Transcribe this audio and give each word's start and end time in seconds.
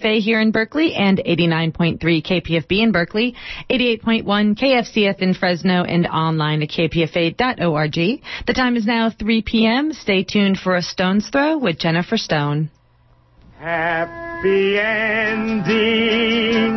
KPFA 0.00 0.20
here 0.20 0.40
in 0.40 0.50
Berkeley 0.50 0.94
and 0.94 1.18
89.3 1.18 1.98
KPFB 2.00 2.82
in 2.82 2.92
Berkeley, 2.92 3.34
88.1 3.70 4.58
KFCF 4.58 5.18
in 5.18 5.34
Fresno, 5.34 5.84
and 5.84 6.06
online 6.06 6.62
at 6.62 6.70
kpfa.org. 6.70 7.94
The 8.46 8.54
time 8.54 8.76
is 8.76 8.86
now 8.86 9.10
3 9.10 9.42
p.m. 9.42 9.92
Stay 9.92 10.24
tuned 10.24 10.58
for 10.58 10.76
a 10.76 10.82
stone's 10.82 11.28
throw 11.28 11.58
with 11.58 11.78
Jennifer 11.78 12.16
Stone. 12.16 12.70
Happy 13.58 14.78
ending, 14.78 15.66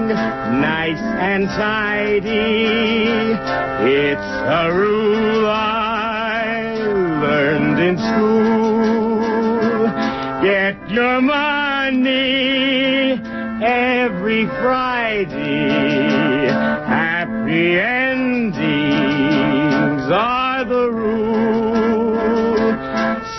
nice 0.10 1.00
and 1.00 1.46
tidy. 1.46 2.74
It's 3.90 4.20
a 4.20 4.70
rule 4.74 5.48
I 5.48 6.74
learned 7.22 7.80
in 7.80 7.98
school. 7.98 8.84
Get 10.44 10.92
your 10.92 11.22
money 11.22 12.83
every 13.64 14.46
Friday. 14.62 15.70
Happy 16.86 17.80
endings 17.80 18.62
are 20.12 20.66
the 20.66 20.92
rule. 20.92 22.18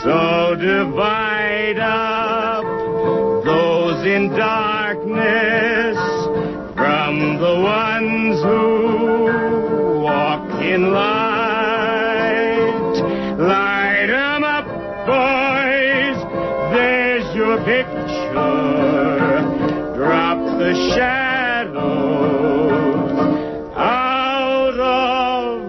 So 0.03 0.55
divide 0.57 1.79
up 1.79 2.65
those 3.45 4.07
in 4.07 4.31
darkness 4.31 5.99
from 6.75 7.39
the 7.39 7.61
ones 7.61 8.43
who 8.43 10.03
walk 10.03 10.63
in 10.63 10.93
light. 10.93 11.85
Light 13.39 14.11
'em 14.11 14.45
up, 14.45 14.67
boys. 15.07 16.19
There's 16.73 17.35
your 17.35 17.59
picture. 17.59 19.24
The 20.57 20.73
shadows 20.95 21.75
out 23.77 24.79
of 24.79 25.61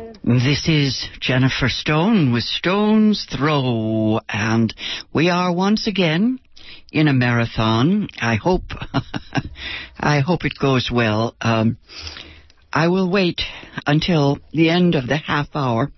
sight. 0.00 0.16
This 0.24 0.66
is 0.66 1.08
Jennifer 1.20 1.68
Stone 1.68 2.32
with 2.32 2.44
Stone's 2.44 3.26
Throw, 3.30 4.20
and 4.28 4.74
we 5.12 5.28
are 5.28 5.52
once 5.52 5.86
again 5.86 6.40
in 6.90 7.06
a 7.06 7.12
marathon. 7.12 8.08
I 8.18 8.36
hope, 8.36 8.72
I 10.00 10.20
hope 10.20 10.46
it 10.46 10.58
goes 10.58 10.90
well. 10.90 11.36
Um, 11.42 11.76
I 12.72 12.88
will 12.88 13.10
wait 13.10 13.42
until 13.86 14.38
the 14.52 14.70
end 14.70 14.94
of 14.94 15.06
the 15.06 15.16
half 15.16 15.48
hour, 15.54 15.90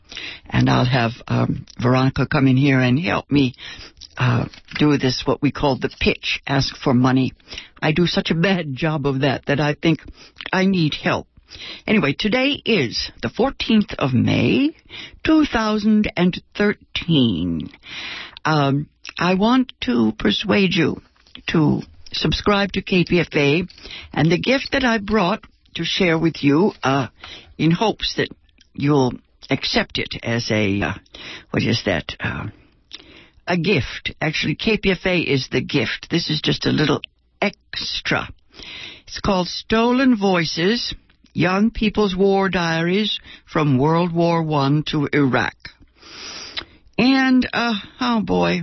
and 0.48 0.70
I'll 0.70 0.86
have 0.86 1.12
um, 1.28 1.66
Veronica 1.80 2.26
come 2.26 2.46
in 2.46 2.56
here 2.56 2.80
and 2.80 2.98
help 2.98 3.30
me 3.30 3.54
uh, 4.16 4.46
do 4.78 4.96
this, 4.96 5.22
what 5.26 5.42
we 5.42 5.52
call 5.52 5.78
the 5.78 5.94
pitch, 6.00 6.40
ask 6.46 6.74
for 6.76 6.94
money. 6.94 7.34
I 7.80 7.92
do 7.92 8.06
such 8.06 8.30
a 8.30 8.34
bad 8.34 8.74
job 8.74 9.06
of 9.06 9.20
that 9.20 9.44
that 9.46 9.60
I 9.60 9.74
think 9.74 10.00
I 10.52 10.66
need 10.66 10.94
help. 10.94 11.28
Anyway, 11.86 12.14
today 12.18 12.60
is 12.64 13.12
the 13.20 13.28
14th 13.28 13.94
of 13.98 14.14
May, 14.14 14.74
2013. 15.24 17.70
Um, 18.44 18.88
I 19.18 19.34
want 19.34 19.72
to 19.82 20.12
persuade 20.18 20.74
you 20.74 21.00
to 21.48 21.82
subscribe 22.12 22.72
to 22.72 22.82
KPFA, 22.82 23.68
and 24.12 24.30
the 24.30 24.38
gift 24.38 24.72
that 24.72 24.84
I 24.84 24.98
brought 24.98 25.44
to 25.74 25.84
share 25.84 26.18
with 26.18 26.42
you, 26.42 26.72
uh, 26.82 27.08
in 27.58 27.70
hopes 27.70 28.14
that 28.16 28.28
you'll 28.74 29.12
accept 29.50 29.98
it 29.98 30.08
as 30.22 30.50
a, 30.50 30.80
uh, 30.80 30.94
what 31.50 31.62
is 31.62 31.82
that? 31.86 32.14
Uh, 32.20 32.46
a 33.46 33.56
gift. 33.56 34.14
Actually, 34.20 34.56
KPFA 34.56 35.24
is 35.26 35.48
the 35.50 35.60
gift. 35.60 36.08
This 36.10 36.30
is 36.30 36.40
just 36.40 36.66
a 36.66 36.70
little 36.70 37.00
extra. 37.40 38.28
It's 39.06 39.20
called 39.20 39.48
Stolen 39.48 40.16
Voices 40.16 40.94
Young 41.34 41.70
People's 41.70 42.14
War 42.14 42.48
Diaries 42.48 43.18
from 43.50 43.78
World 43.78 44.12
War 44.12 44.42
I 44.52 44.82
to 44.86 45.08
Iraq. 45.12 45.56
And, 46.98 47.48
uh, 47.52 47.74
oh 48.00 48.20
boy. 48.22 48.62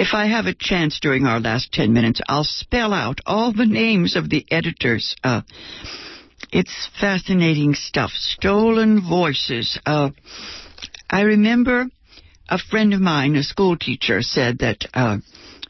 If 0.00 0.14
I 0.14 0.28
have 0.28 0.46
a 0.46 0.54
chance 0.54 0.98
during 0.98 1.26
our 1.26 1.40
last 1.40 1.72
10 1.72 1.92
minutes, 1.92 2.22
I'll 2.26 2.42
spell 2.42 2.94
out 2.94 3.20
all 3.26 3.52
the 3.52 3.66
names 3.66 4.16
of 4.16 4.30
the 4.30 4.46
editors. 4.50 5.14
Uh, 5.22 5.42
it's 6.50 6.88
fascinating 6.98 7.74
stuff. 7.74 8.10
Stolen 8.12 9.06
Voices. 9.06 9.78
Uh, 9.84 10.08
I 11.10 11.20
remember 11.20 11.84
a 12.48 12.56
friend 12.56 12.94
of 12.94 13.02
mine, 13.02 13.36
a 13.36 13.42
school 13.42 13.76
teacher, 13.76 14.22
said 14.22 14.60
that 14.60 14.86
uh, 14.94 15.18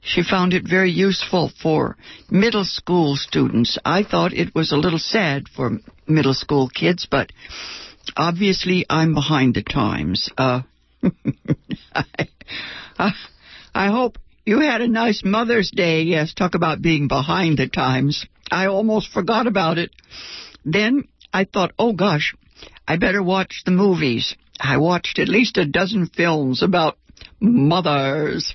she 0.00 0.22
found 0.22 0.54
it 0.54 0.62
very 0.62 0.92
useful 0.92 1.50
for 1.60 1.96
middle 2.30 2.64
school 2.64 3.16
students. 3.16 3.78
I 3.84 4.04
thought 4.04 4.32
it 4.32 4.54
was 4.54 4.70
a 4.70 4.76
little 4.76 5.00
sad 5.00 5.48
for 5.48 5.80
middle 6.06 6.34
school 6.34 6.68
kids, 6.68 7.04
but 7.10 7.32
obviously 8.16 8.86
I'm 8.88 9.12
behind 9.12 9.54
the 9.54 9.64
times. 9.64 10.30
Uh, 10.38 10.62
I, 12.96 13.12
I 13.80 13.88
hope 13.88 14.18
you 14.44 14.60
had 14.60 14.82
a 14.82 14.88
nice 14.88 15.22
Mother's 15.24 15.70
Day. 15.70 16.02
Yes, 16.02 16.34
talk 16.34 16.54
about 16.54 16.82
being 16.82 17.08
behind 17.08 17.56
the 17.56 17.66
times. 17.66 18.26
I 18.50 18.66
almost 18.66 19.10
forgot 19.10 19.46
about 19.46 19.78
it. 19.78 19.90
Then 20.66 21.04
I 21.32 21.44
thought, 21.44 21.72
oh 21.78 21.94
gosh, 21.94 22.34
I 22.86 22.98
better 22.98 23.22
watch 23.22 23.62
the 23.64 23.70
movies. 23.70 24.36
I 24.60 24.76
watched 24.76 25.18
at 25.18 25.28
least 25.28 25.56
a 25.56 25.64
dozen 25.64 26.08
films 26.08 26.62
about 26.62 26.98
mothers. 27.40 28.54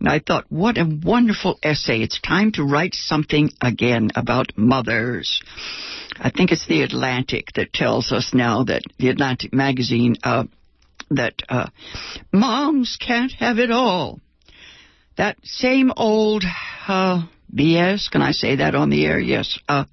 And 0.00 0.08
I 0.08 0.18
thought, 0.18 0.46
what 0.48 0.78
a 0.78 0.98
wonderful 1.00 1.60
essay. 1.62 2.00
It's 2.00 2.20
time 2.20 2.50
to 2.54 2.64
write 2.64 2.96
something 2.96 3.50
again 3.60 4.10
about 4.16 4.58
mothers. 4.58 5.40
I 6.18 6.30
think 6.30 6.50
it's 6.50 6.66
the 6.66 6.82
Atlantic 6.82 7.52
that 7.54 7.72
tells 7.72 8.10
us 8.10 8.34
now 8.34 8.64
that 8.64 8.82
the 8.98 9.10
Atlantic 9.10 9.54
magazine 9.54 10.16
uh, 10.24 10.46
that 11.12 11.40
uh, 11.48 11.68
moms 12.32 12.98
can't 13.00 13.30
have 13.38 13.60
it 13.60 13.70
all. 13.70 14.18
That 15.16 15.38
same 15.44 15.92
old 15.96 16.44
uh, 16.88 17.22
BS. 17.54 18.10
Can 18.10 18.22
I 18.22 18.32
say 18.32 18.56
that 18.56 18.74
on 18.74 18.90
the 18.90 19.06
air? 19.06 19.18
Yes. 19.18 19.58
Uh, 19.68 19.84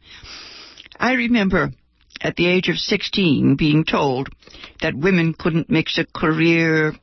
I 0.99 1.13
remember 1.13 1.71
at 2.21 2.35
the 2.35 2.47
age 2.47 2.69
of 2.69 2.77
16 2.77 3.55
being 3.55 3.85
told 3.85 4.29
that 4.81 4.95
women 4.95 5.33
couldn't 5.33 5.69
mix 5.69 5.97
a 5.97 6.05
career 6.05 6.93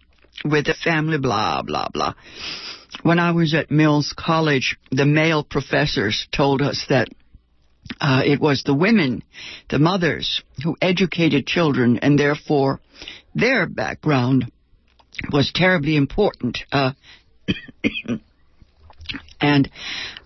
with 0.45 0.69
a 0.69 0.75
family, 0.75 1.19
blah, 1.19 1.63
blah, 1.63 1.89
blah. 1.93 2.15
When 3.03 3.19
I 3.19 3.33
was 3.33 3.55
at 3.55 3.71
Mills 3.71 4.15
College, 4.17 4.77
the 4.91 5.07
male 5.07 5.45
professors 5.45 6.27
told 6.33 6.63
us 6.63 6.87
that 6.89 7.09
uh, 8.01 8.23
it 8.25 8.41
was 8.41 8.63
the 8.63 8.75
women, 8.75 9.23
the 9.69 9.79
mothers, 9.79 10.43
who 10.63 10.77
educated 10.81 11.47
children, 11.47 11.99
and 11.99 12.19
therefore 12.19 12.81
their 13.35 13.67
background 13.67 14.51
was 15.33 15.53
terribly 15.55 15.97
important. 15.97 16.59
Uh, 16.73 16.93
and 19.41 19.71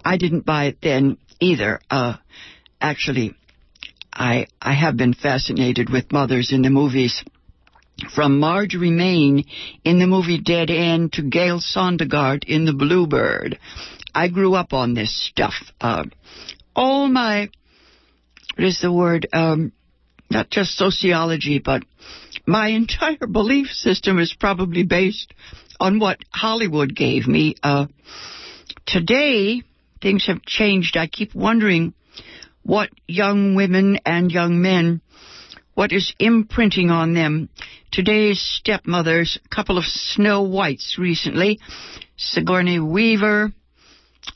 I 0.04 0.16
didn't 0.16 0.44
buy 0.44 0.66
it 0.66 0.78
then 0.82 1.18
either. 1.40 1.80
Uh, 1.90 2.16
actually, 2.80 3.34
I 4.12 4.46
I 4.60 4.74
have 4.74 4.96
been 4.96 5.14
fascinated 5.14 5.90
with 5.90 6.12
mothers 6.12 6.52
in 6.52 6.62
the 6.62 6.70
movies. 6.70 7.24
From 8.12 8.40
Marjorie 8.40 8.90
Main 8.90 9.44
in 9.84 10.00
the 10.00 10.08
movie 10.08 10.40
Dead 10.40 10.68
End 10.68 11.12
to 11.12 11.22
Gale 11.22 11.60
Sondergaard 11.60 12.42
in 12.44 12.64
The 12.64 12.72
Bluebird. 12.72 13.58
I 14.12 14.28
grew 14.28 14.54
up 14.54 14.72
on 14.72 14.94
this 14.94 15.14
stuff. 15.28 15.54
Uh, 15.80 16.04
all 16.74 17.06
my, 17.08 17.50
what 18.56 18.66
is 18.66 18.80
the 18.80 18.92
word, 18.92 19.28
um, 19.32 19.72
not 20.28 20.50
just 20.50 20.76
sociology, 20.76 21.60
but 21.60 21.84
my 22.46 22.68
entire 22.82 23.26
belief 23.30 23.68
system 23.68 24.18
is 24.18 24.36
probably 24.38 24.82
based 24.82 25.32
on 25.84 25.98
what 25.98 26.18
Hollywood 26.30 26.96
gave 26.96 27.26
me. 27.26 27.56
Uh, 27.62 27.86
today, 28.86 29.62
things 30.00 30.26
have 30.26 30.40
changed. 30.42 30.96
I 30.96 31.06
keep 31.06 31.34
wondering 31.34 31.92
what 32.62 32.88
young 33.06 33.54
women 33.54 33.98
and 34.06 34.32
young 34.32 34.62
men, 34.62 35.02
what 35.74 35.92
is 35.92 36.14
imprinting 36.18 36.88
on 36.90 37.12
them. 37.12 37.50
Today's 37.92 38.40
stepmothers, 38.40 39.38
a 39.44 39.54
couple 39.54 39.76
of 39.76 39.84
Snow 39.84 40.44
Whites 40.44 40.96
recently, 40.98 41.60
Sigourney 42.16 42.80
Weaver, 42.80 43.52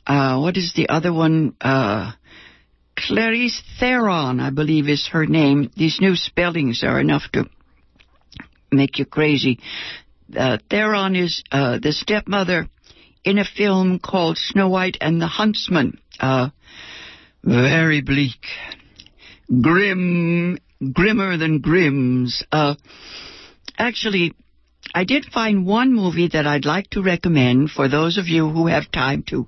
uh, 0.05 0.39
what 0.39 0.55
is 0.55 0.73
the 0.75 0.89
other 0.89 1.11
one? 1.11 1.55
Uh, 1.59 2.11
Clarice 2.95 3.59
Theron, 3.79 4.39
I 4.39 4.51
believe 4.51 4.87
is 4.87 5.07
her 5.13 5.25
name. 5.25 5.71
These 5.75 5.99
new 5.99 6.15
spellings 6.15 6.83
are 6.83 6.99
enough 6.99 7.23
to 7.33 7.49
make 8.71 8.99
you 8.99 9.05
crazy. 9.05 9.59
Uh, 10.37 10.57
Theron 10.69 11.15
is 11.15 11.43
uh, 11.51 11.79
the 11.79 11.91
stepmother 11.91 12.67
in 13.23 13.37
a 13.37 13.45
film 13.45 13.99
called 13.99 14.37
Snow 14.37 14.69
White 14.69 14.97
and 15.01 15.21
the 15.21 15.27
Huntsman. 15.27 15.99
Uh, 16.19 16.49
very 17.43 18.01
bleak, 18.01 18.45
grim, 19.61 20.57
grimmer 20.93 21.37
than 21.37 21.59
Grimm's. 21.59 22.43
Uh, 22.51 22.75
actually, 23.77 24.33
I 24.93 25.03
did 25.03 25.25
find 25.25 25.65
one 25.65 25.93
movie 25.93 26.29
that 26.29 26.47
I'd 26.47 26.65
like 26.65 26.89
to 26.91 27.01
recommend 27.01 27.71
for 27.71 27.87
those 27.87 28.17
of 28.17 28.27
you 28.27 28.49
who 28.49 28.67
have 28.67 28.91
time 28.91 29.23
to, 29.29 29.47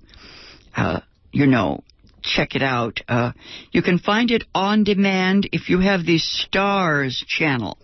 uh, 0.75 0.99
you 1.31 1.47
know, 1.47 1.83
check 2.21 2.55
it 2.55 2.61
out. 2.61 3.01
Uh, 3.07 3.31
you 3.71 3.81
can 3.81 3.99
find 3.99 4.31
it 4.31 4.43
on 4.53 4.83
demand 4.83 5.49
if 5.51 5.69
you 5.69 5.79
have 5.79 6.05
the 6.05 6.19
Starz 6.19 7.25
channel. 7.25 7.77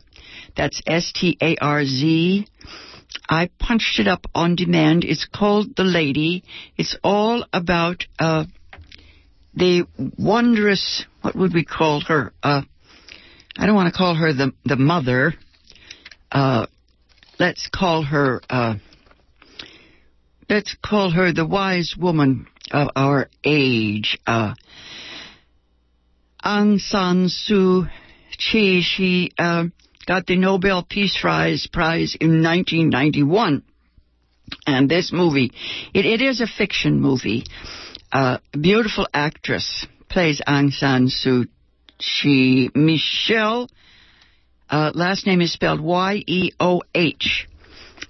That's 0.55 0.81
S 0.87 1.11
T 1.13 1.37
A 1.41 1.55
R 1.59 1.85
Z. 1.85 2.47
I 3.29 3.49
punched 3.59 3.99
it 3.99 4.07
up 4.07 4.25
on 4.33 4.55
demand. 4.55 5.03
It's 5.03 5.25
called 5.25 5.75
The 5.75 5.83
Lady. 5.83 6.43
It's 6.77 6.97
all 7.03 7.45
about 7.51 8.05
uh, 8.19 8.45
the 9.55 9.85
wondrous. 10.17 11.05
What 11.21 11.35
would 11.35 11.53
we 11.53 11.65
call 11.65 12.01
her? 12.01 12.33
Uh, 12.41 12.61
I 13.57 13.65
don't 13.65 13.75
want 13.75 13.91
to 13.91 13.97
call 13.97 14.15
her 14.15 14.33
the 14.33 14.53
the 14.65 14.77
mother. 14.77 15.33
Uh, 16.31 16.67
let's 17.39 17.69
call 17.73 18.03
her. 18.03 18.41
Uh, 18.49 18.75
let's 20.49 20.75
call 20.83 21.11
her 21.11 21.33
the 21.33 21.45
wise 21.45 21.95
woman 21.97 22.47
of 22.71 22.89
our 22.95 23.29
age. 23.43 24.19
Uh, 24.25 24.53
Aung 26.45 26.79
San 26.79 27.27
Suu 27.27 27.89
Kyi. 28.37 28.81
She 28.81 29.31
uh, 29.37 29.65
got 30.07 30.25
the 30.25 30.37
Nobel 30.37 30.83
Peace 30.89 31.17
Prize 31.19 31.67
prize 31.71 32.15
in 32.19 32.41
1991. 32.41 33.63
And 34.65 34.89
this 34.89 35.11
movie, 35.11 35.51
it, 35.93 36.05
it 36.05 36.21
is 36.21 36.39
a 36.39 36.47
fiction 36.47 37.01
movie. 37.01 37.43
Uh, 38.11 38.37
a 38.53 38.57
beautiful 38.57 39.05
actress 39.13 39.85
plays 40.09 40.41
Aung 40.47 40.71
San 40.71 41.07
Suu 41.07 41.47
Kyi. 41.99 42.71
Michelle, 42.73 43.69
uh, 44.69 44.91
last 44.95 45.27
name 45.27 45.41
is 45.41 45.51
spelled 45.51 45.81
Y-E-O-H. 45.81 47.47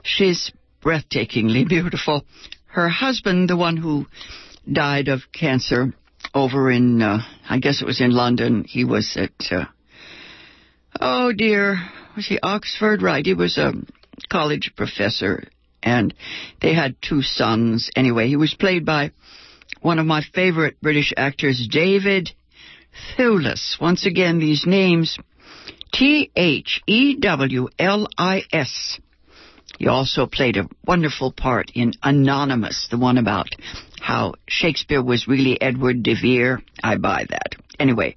She's 0.04 0.52
breathtakingly 0.84 1.68
beautiful. 1.68 2.24
Her 2.68 2.88
husband, 2.88 3.50
the 3.50 3.58
one 3.58 3.78
who 3.78 4.06
died 4.72 5.08
of 5.08 5.22
cancer 5.34 5.94
over 6.36 6.70
in, 6.70 7.02
uh, 7.02 7.20
I 7.50 7.58
guess 7.58 7.82
it 7.82 7.86
was 7.86 8.00
in 8.00 8.12
London, 8.12 8.64
he 8.64 8.86
was 8.86 9.18
at, 9.18 9.52
uh, 9.52 9.66
oh 11.00 11.32
dear, 11.34 11.80
was 12.16 12.28
he 12.28 12.40
Oxford? 12.42 13.02
Right, 13.02 13.26
he 13.26 13.34
was 13.34 13.58
a 13.58 13.74
college 14.30 14.74
professor, 14.76 15.44
and 15.82 16.14
they 16.62 16.74
had 16.74 16.96
two 17.02 17.22
sons. 17.22 17.90
Anyway, 17.96 18.28
he 18.28 18.36
was 18.36 18.54
played 18.54 18.86
by 18.86 19.12
one 19.82 20.00
of 20.00 20.06
my 20.06 20.22
favorite 20.34 20.80
British 20.82 21.14
actors, 21.16 21.68
David 21.70 22.32
Thewlis. 23.18 23.80
Once 23.80 24.06
again, 24.06 24.40
these 24.40 24.66
names 24.66 25.18
T 25.94 26.32
H 26.36 26.82
E 26.88 27.16
W 27.20 27.70
L 27.80 28.08
I 28.18 28.44
S. 28.52 29.00
He 29.78 29.88
also 29.88 30.26
played 30.26 30.58
a 30.58 30.68
wonderful 30.86 31.32
part 31.32 31.72
in 31.76 31.94
Anonymous, 32.02 32.88
the 32.90 32.98
one 32.98 33.18
about 33.18 33.50
how 34.02 34.34
Shakespeare 34.48 35.04
was 35.04 35.28
really 35.28 35.62
Edward 35.62 36.02
de 36.02 36.16
Vere. 36.16 36.62
I 36.84 36.98
buy 36.98 37.26
that. 37.30 37.56
Anyway, 37.80 38.16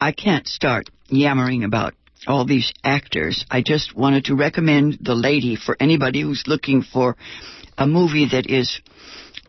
I 0.00 0.12
can't 0.12 0.46
start 0.48 0.88
yammering 1.08 1.64
about 1.64 1.94
all 2.26 2.44
these 2.44 2.72
actors. 2.82 3.44
I 3.50 3.62
just 3.62 3.96
wanted 3.96 4.24
to 4.26 4.34
recommend 4.34 4.98
The 5.00 5.14
Lady 5.14 5.56
for 5.56 5.76
anybody 5.78 6.22
who's 6.22 6.44
looking 6.46 6.82
for 6.82 7.16
a 7.78 7.86
movie 7.86 8.28
that 8.32 8.46
is 8.48 8.80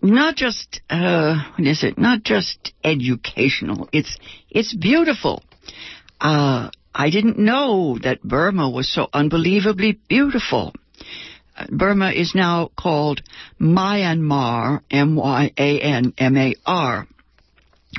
not 0.02 0.36
just 0.36 0.82
uh, 0.90 1.36
what 1.56 1.68
is 1.68 1.84
it? 1.84 1.98
Not 1.98 2.24
just 2.24 2.74
educational. 2.84 3.90
It's 3.92 4.18
it's 4.50 4.76
beautiful. 4.76 5.44
Uh, 6.20 6.70
I 6.94 7.10
didn't 7.10 7.40
know 7.40 7.98
that 8.04 8.22
Burma 8.24 8.70
was 8.70 8.92
so 8.92 9.08
unbelievably 9.14 10.00
beautiful. 10.08 10.74
Uh, 11.56 11.66
Burma 11.70 12.12
is 12.12 12.36
now 12.36 12.70
called 12.78 13.22
Myanmar, 13.60 14.82
M-Y-A-N-M-A-R. 14.92 15.48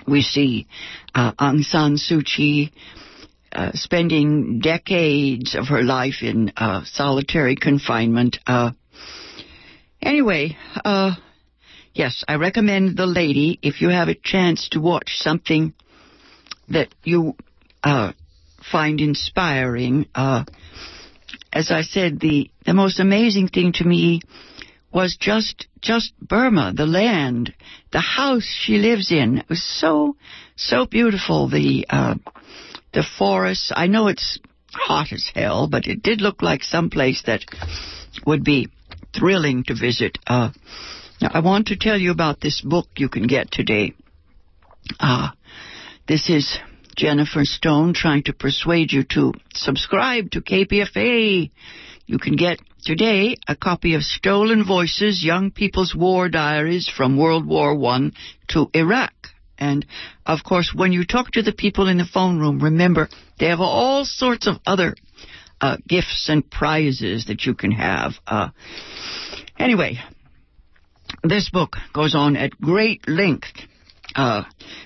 We 0.06 0.22
see 0.22 0.66
uh, 1.14 1.32
Aung 1.32 1.64
San 1.64 1.96
Suu 1.96 2.24
Kyi 2.24 2.72
uh, 3.58 3.72
spending 3.74 4.60
decades 4.60 5.56
of 5.56 5.66
her 5.66 5.82
life 5.82 6.22
in 6.22 6.52
uh, 6.56 6.84
solitary 6.84 7.56
confinement. 7.56 8.38
Uh, 8.46 8.70
anyway, 10.00 10.56
uh, 10.84 11.16
yes, 11.92 12.22
I 12.28 12.36
recommend 12.36 12.96
The 12.96 13.06
Lady 13.06 13.58
if 13.60 13.80
you 13.80 13.88
have 13.88 14.06
a 14.06 14.14
chance 14.14 14.68
to 14.68 14.80
watch 14.80 15.16
something 15.16 15.74
that 16.68 16.94
you 17.02 17.34
uh, 17.82 18.12
find 18.70 19.00
inspiring. 19.00 20.06
as 20.14 21.72
I 21.72 21.82
said, 21.82 22.20
the 22.20 22.52
the 22.64 22.74
most 22.74 23.00
amazing 23.00 23.48
thing 23.48 23.72
to 23.72 23.84
me 23.84 24.20
was 24.92 25.16
just 25.18 25.66
just 25.80 26.12
Burma, 26.20 26.74
the 26.76 26.86
land, 26.86 27.52
the 27.90 28.00
house 28.00 28.44
she 28.44 28.78
lives 28.78 29.10
in. 29.10 29.38
It 29.38 29.48
was 29.48 29.64
so 29.64 30.14
so 30.54 30.86
beautiful. 30.86 31.48
The 31.48 31.86
the 32.92 33.04
forests. 33.18 33.72
I 33.74 33.86
know 33.86 34.08
it's 34.08 34.38
hot 34.72 35.12
as 35.12 35.30
hell, 35.34 35.68
but 35.68 35.86
it 35.86 36.02
did 36.02 36.20
look 36.20 36.42
like 36.42 36.62
some 36.62 36.90
place 36.90 37.22
that 37.26 37.44
would 38.26 38.44
be 38.44 38.68
thrilling 39.14 39.64
to 39.64 39.74
visit. 39.74 40.18
Uh, 40.26 40.50
now, 41.20 41.30
I 41.32 41.40
want 41.40 41.68
to 41.68 41.76
tell 41.76 41.98
you 41.98 42.10
about 42.10 42.40
this 42.40 42.60
book 42.60 42.86
you 42.96 43.08
can 43.08 43.26
get 43.26 43.50
today. 43.50 43.94
Uh, 45.00 45.30
this 46.06 46.30
is 46.30 46.58
Jennifer 46.96 47.44
Stone 47.44 47.94
trying 47.94 48.22
to 48.24 48.32
persuade 48.32 48.92
you 48.92 49.04
to 49.10 49.32
subscribe 49.54 50.30
to 50.32 50.40
KPFA. 50.40 51.50
You 52.06 52.18
can 52.18 52.36
get 52.36 52.58
today 52.82 53.36
a 53.46 53.54
copy 53.54 53.94
of 53.94 54.02
Stolen 54.02 54.64
Voices, 54.64 55.24
Young 55.24 55.50
People's 55.50 55.94
War 55.94 56.28
Diaries 56.28 56.88
from 56.88 57.18
World 57.18 57.46
War 57.46 57.72
I 57.86 58.10
to 58.48 58.70
Iraq. 58.74 59.12
And 59.58 59.84
of 60.24 60.44
course, 60.44 60.72
when 60.74 60.92
you 60.92 61.04
talk 61.04 61.32
to 61.32 61.42
the 61.42 61.52
people 61.52 61.88
in 61.88 61.98
the 61.98 62.04
phone 62.04 62.38
room, 62.38 62.60
remember 62.60 63.08
they 63.38 63.46
have 63.46 63.60
all 63.60 64.04
sorts 64.04 64.46
of 64.46 64.56
other 64.66 64.94
uh, 65.60 65.76
gifts 65.86 66.28
and 66.28 66.48
prizes 66.48 67.26
that 67.26 67.44
you 67.44 67.54
can 67.54 67.72
have. 67.72 68.12
Uh, 68.26 68.50
anyway, 69.58 69.98
this 71.24 71.50
book 71.50 71.76
goes 71.92 72.14
on 72.14 72.36
at 72.36 72.60
great 72.60 73.08
length. 73.08 73.52
Uh, 74.14 74.44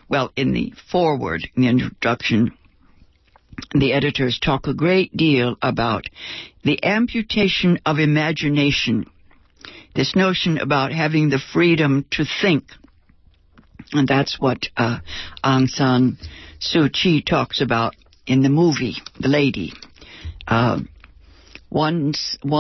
well, 0.09 0.33
in 0.37 0.53
the 0.53 0.73
foreword, 0.91 1.49
in 1.55 1.63
the 1.63 1.69
introduction, 1.69 2.53
the 3.75 3.93
editors 3.93 4.39
talk 4.39 4.67
a 4.67 4.75
great 4.75 5.17
deal 5.17 5.57
about 5.63 6.07
the 6.65 6.83
amputation 6.85 7.79
of 7.85 7.99
imagination. 7.99 9.07
This 9.95 10.17
notion 10.17 10.59
about 10.59 10.93
having 10.93 11.29
the 11.29 11.39
freedom 11.53 12.07
to 12.13 12.25
think 12.41 12.65
and 13.93 14.09
that's 14.09 14.41
what 14.41 14.59
uh, 14.77 14.99
Aung 15.45 15.69
San 15.69 16.19
Suu 16.61 16.93
Kyi 16.93 17.23
talks 17.23 17.61
about 17.61 17.95
in 18.27 18.43
the 18.43 18.49
movie, 18.49 18.97
The 19.21 19.29
Lady. 19.29 19.73
Uh, 20.47 20.81
one 21.69 22.15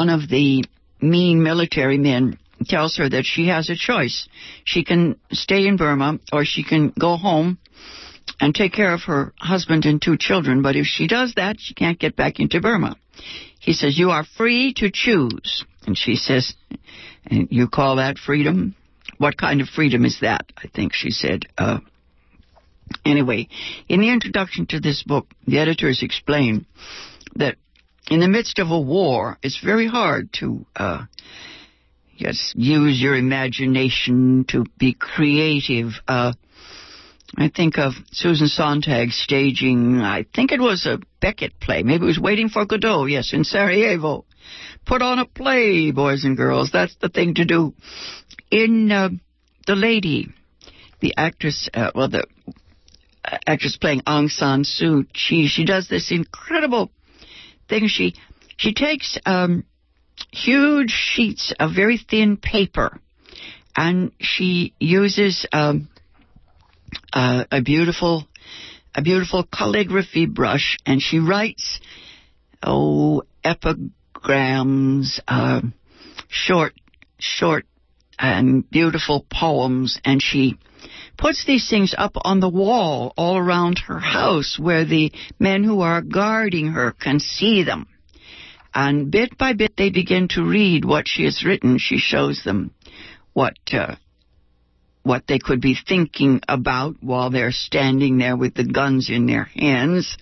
of 0.09 0.29
the 0.29 0.65
mean 1.01 1.43
military 1.43 1.99
men 1.99 2.39
tells 2.67 2.97
her 2.97 3.09
that 3.09 3.25
she 3.25 3.49
has 3.49 3.69
a 3.69 3.77
choice. 3.77 4.29
She 4.65 4.85
can 4.85 5.17
stay 5.31 5.67
in 5.67 5.77
Burma 5.77 6.19
or 6.33 6.45
she 6.45 6.63
can 6.63 6.93
go 6.99 7.17
home 7.17 7.59
and 8.41 8.55
take 8.55 8.73
care 8.73 8.95
of 8.95 9.03
her 9.03 9.33
husband 9.39 9.85
and 9.85 10.01
two 10.01 10.17
children. 10.17 10.63
But 10.63 10.77
if 10.77 10.87
she 10.87 11.07
does 11.07 11.35
that, 11.35 11.57
she 11.59 11.75
can't 11.75 11.99
get 11.99 12.17
back 12.17 12.41
into 12.41 12.61
Burma. 12.61 12.97
He 13.61 13.73
says, 13.73 13.99
You 13.99 14.11
are 14.11 14.25
free 14.25 14.73
to 14.75 14.91
choose. 14.93 15.65
And 15.87 15.99
she 15.99 16.17
says, 16.17 16.55
you 17.31 17.69
call 17.69 17.97
that 17.97 18.19
freedom? 18.19 18.75
What 19.23 19.37
kind 19.37 19.61
of 19.61 19.69
freedom 19.69 20.05
is 20.05 20.19
that? 20.23 20.47
I 20.57 20.67
think 20.67 20.95
she 20.95 21.13
said. 21.13 21.45
Uh, 21.57 21.79
anyway, 23.07 23.47
in 23.89 24.01
the 24.01 24.11
introduction 24.11 24.67
to 24.71 24.81
this 24.81 25.05
book, 25.05 25.29
the 25.47 25.61
editors 25.61 26.03
explain 26.03 26.67
that 27.37 27.55
in 28.11 28.19
the 28.19 28.27
midst 28.27 28.59
of 28.59 28.73
a 28.73 28.81
war, 28.81 29.39
it's 29.41 29.61
very 29.63 29.87
hard 29.87 30.33
to 30.41 30.67
uh, 30.75 31.05
yes 32.17 32.53
use 32.57 33.01
your 33.01 33.15
imagination 33.15 34.45
to 34.49 34.65
be 34.77 34.93
creative. 34.93 35.93
Uh, 36.09 36.33
I 37.37 37.49
think 37.49 37.79
of 37.79 37.93
Susan 38.11 38.49
Sontag 38.49 39.11
staging, 39.13 40.01
I 40.01 40.27
think 40.35 40.51
it 40.51 40.61
was 40.61 40.85
a 40.85 40.99
Beckett 41.21 41.61
play. 41.61 41.85
Maybe 41.85 42.03
it 42.03 42.09
was 42.09 42.19
Waiting 42.19 42.49
for 42.49 42.67
Godot, 42.67 43.07
yes, 43.07 43.33
in 43.33 43.45
Sarajevo. 43.45 44.25
Put 44.85 45.01
on 45.01 45.21
a 45.21 45.27
play, 45.27 45.93
boys 45.93 46.25
and 46.25 46.37
girls. 46.37 46.71
That's 46.73 46.97
the 47.01 47.09
thing 47.09 47.35
to 47.35 47.45
do 47.45 47.73
in 48.53 48.93
uh, 48.93 49.09
the 49.67 49.75
lady, 49.75 50.29
the 51.01 51.15
actress, 51.17 51.69
uh, 51.75 51.91
well, 51.95 52.09
the 52.09 52.25
uh, 53.25 53.39
actress 53.47 53.77
playing 53.79 54.03
Aung 54.03 54.31
San 54.31 54.63
Suu 54.63 55.07
Kyi, 55.13 55.49
she 55.49 55.65
does 55.65 55.89
this 55.89 56.13
incredible 56.13 56.93
thing. 57.69 57.89
She 57.89 58.15
she 58.59 58.75
takes 58.75 59.19
um, 59.25 59.65
huge 60.31 60.91
sheets 60.91 61.53
of 61.59 61.75
very 61.75 61.99
thin 61.99 62.37
paper, 62.37 63.01
and 63.75 64.13
she 64.21 64.75
uses 64.79 65.47
um, 65.53 65.89
uh, 67.13 67.45
a 67.51 67.63
beautiful 67.63 68.29
a 68.95 69.01
beautiful 69.01 69.45
calligraphy 69.45 70.27
brush, 70.27 70.77
and 70.85 71.01
she 71.01 71.19
writes 71.19 71.81
oh 72.63 73.23
epigrams, 73.43 75.21
uh, 75.27 75.63
short, 76.29 76.75
short 77.19 77.65
and 78.23 78.71
beautiful 78.71 79.27
poems, 79.29 80.01
and 80.05 80.23
she 80.23 80.57
puts 81.19 81.45
these 81.45 81.69
things 81.69 81.93
up 81.99 82.13
on 82.15 82.39
the 82.41 82.49
wall 82.49 83.13
all 83.17 83.37
around 83.37 83.81
her 83.81 83.99
house 83.99 84.59
where 84.59 84.85
the 84.85 85.13
men 85.41 85.65
who 85.65 85.81
are 85.81 86.01
guarding 86.01 86.69
her 86.69 86.93
can 86.93 87.19
see 87.19 87.65
them. 87.65 87.89
And 88.73 89.11
bit 89.11 89.37
by 89.37 89.53
bit, 89.53 89.77
they 89.77 89.91
begin 89.91 90.29
to 90.29 90.45
read 90.45 90.85
what 90.85 91.09
she 91.09 91.25
has 91.25 91.45
written. 91.45 91.79
She 91.79 91.99
shows 91.99 92.43
them 92.45 92.73
what 93.33 93.57
uh, 93.73 93.97
what 95.03 95.25
they 95.27 95.39
could 95.39 95.61
be 95.61 95.77
thinking 95.77 96.41
about 96.49 96.95
while 97.01 97.29
they're 97.29 97.53
standing 97.53 98.19
there 98.19 98.37
with 98.37 98.55
the 98.55 98.65
guns 98.65 99.11
in 99.11 99.27
their 99.27 99.45
hands. 99.45 100.17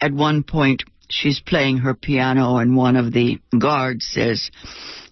At 0.00 0.12
one 0.12 0.42
point, 0.42 0.84
she's 1.08 1.40
playing 1.40 1.78
her 1.78 1.94
piano, 1.94 2.56
and 2.56 2.76
one 2.76 2.96
of 2.96 3.12
the 3.12 3.40
guards 3.58 4.06
says, 4.06 4.50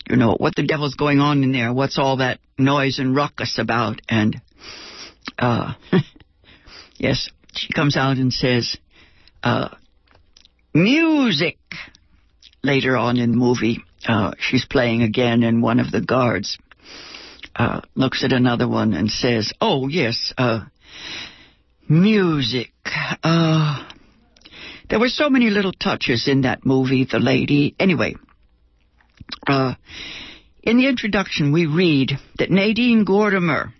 "You 0.09 0.17
know 0.17 0.35
what 0.35 0.57
the 0.57 0.63
devil's 0.63 0.95
going 0.95 1.21
on 1.21 1.43
in 1.43 1.53
there? 1.53 1.73
What's 1.73 1.99
all 1.99 2.19
that 2.19 2.41
noise 2.59 2.99
and 2.99 3.15
ruckus 3.15 3.59
about?" 3.59 4.01
And 4.09 4.41
uh, 5.39 5.75
yes, 6.97 7.31
she 7.55 7.73
comes 7.73 7.97
out 7.97 8.17
and 8.17 8.33
says, 8.33 8.77
uh, 9.43 9.69
music. 10.75 11.59
Later 12.65 12.97
on 12.97 13.19
in 13.19 13.31
the 13.31 13.37
movie, 13.37 13.85
uh, 14.07 14.33
she's 14.41 14.65
playing 14.65 15.03
again, 15.03 15.45
and 15.45 15.63
one 15.63 15.79
of 15.79 15.93
the 15.93 16.01
guards 16.01 16.59
uh, 17.55 17.83
looks 17.95 18.25
at 18.25 18.33
another 18.33 18.67
one 18.67 18.95
and 18.95 19.09
says, 19.09 19.53
"Oh 19.61 19.87
yes, 19.87 20.35
uh, 20.37 20.65
music." 21.89 22.73
Uh, 23.23 23.85
there 24.91 24.99
were 24.99 25.09
so 25.09 25.31
many 25.31 25.51
little 25.51 25.73
touches 25.73 26.27
in 26.27 26.43
that 26.43 26.67
movie. 26.67 27.05
The 27.05 27.21
lady, 27.21 27.77
anyway. 27.79 28.17
Uh, 29.47 29.75
in 30.63 30.77
the 30.77 30.89
introduction, 30.89 31.53
we 31.53 31.67
read 31.67 32.19
that 32.39 32.51
Nadine 32.51 33.05
Gordimer 33.05 33.73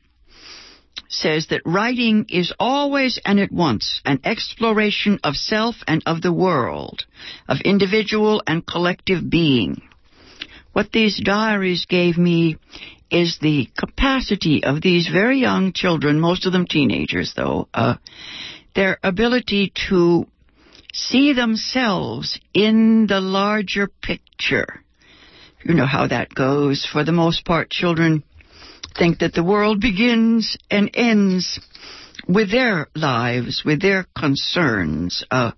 says 1.09 1.47
that 1.49 1.63
writing 1.65 2.27
is 2.29 2.53
always 2.59 3.19
and 3.25 3.41
at 3.41 3.51
once 3.51 4.01
an 4.05 4.21
exploration 4.25 5.19
of 5.25 5.35
self 5.35 5.77
and 5.87 6.03
of 6.07 6.23
the 6.23 6.33
world, 6.33 7.05
of 7.49 7.61
individual 7.65 8.43
and 8.47 8.67
collective 8.67 9.29
being. 9.29 9.83
What 10.73 10.93
these 10.93 11.21
diaries 11.23 11.87
gave 11.87 12.19
me 12.19 12.57
is 13.11 13.39
the 13.41 13.69
capacity 13.77 14.63
of 14.65 14.83
these 14.83 15.09
very 15.09 15.41
young 15.41 15.73
children, 15.73 16.21
most 16.21 16.47
of 16.47 16.53
them 16.53 16.67
teenagers 16.67 17.33
though, 17.35 17.69
uh, 17.73 17.95
their 18.75 18.99
ability 19.03 19.73
to 19.89 20.27
see 20.93 21.33
themselves 21.33 22.39
in 22.53 23.07
the 23.09 23.21
larger 23.21 23.89
picture. 24.03 24.85
You 25.65 25.75
know 25.75 25.87
how 25.87 26.07
that 26.07 26.35
goes. 26.35 26.87
For 26.91 27.05
the 27.05 27.13
most 27.13 27.45
part, 27.45 27.71
children 27.71 28.23
think 28.97 29.19
that 29.19 29.35
the 29.35 29.45
world 29.45 29.81
begins 29.81 30.57
and 30.71 30.91
ends 30.95 31.61
with 32.27 32.51
their 32.51 32.89
lives, 32.95 33.63
with 33.65 33.81
their 33.81 34.07
concerns. 34.17 35.25
Uh, 35.31 35.53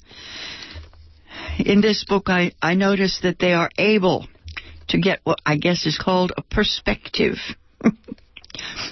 in 1.59 1.81
this 1.81 2.05
book, 2.05 2.25
I, 2.29 2.53
I 2.63 2.75
noticed 2.75 3.23
that 3.23 3.39
they 3.39 3.53
are 3.53 3.71
able 3.79 4.27
to 4.89 4.99
get 4.99 5.21
what 5.25 5.41
I 5.45 5.57
guess 5.57 5.87
is 5.87 5.99
called 5.99 6.33
a 6.37 6.43
perspective. 6.43 7.37
I'm 7.85 7.93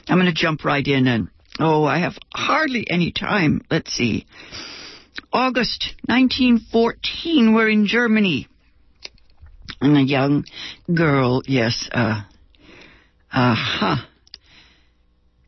going 0.08 0.26
to 0.26 0.32
jump 0.32 0.64
right 0.64 0.86
in 0.86 1.06
and, 1.06 1.28
oh, 1.58 1.84
I 1.84 2.00
have 2.00 2.18
hardly 2.34 2.86
any 2.88 3.12
time. 3.12 3.62
Let's 3.70 3.92
see. 3.92 4.26
August 5.32 5.94
1914, 6.06 7.54
we're 7.54 7.68
in 7.68 7.86
Germany. 7.86 8.48
And 9.80 9.96
a 9.96 10.02
young 10.02 10.44
girl, 10.92 11.42
yes, 11.46 11.88
uh, 11.92 12.22
uh-huh. 13.32 13.96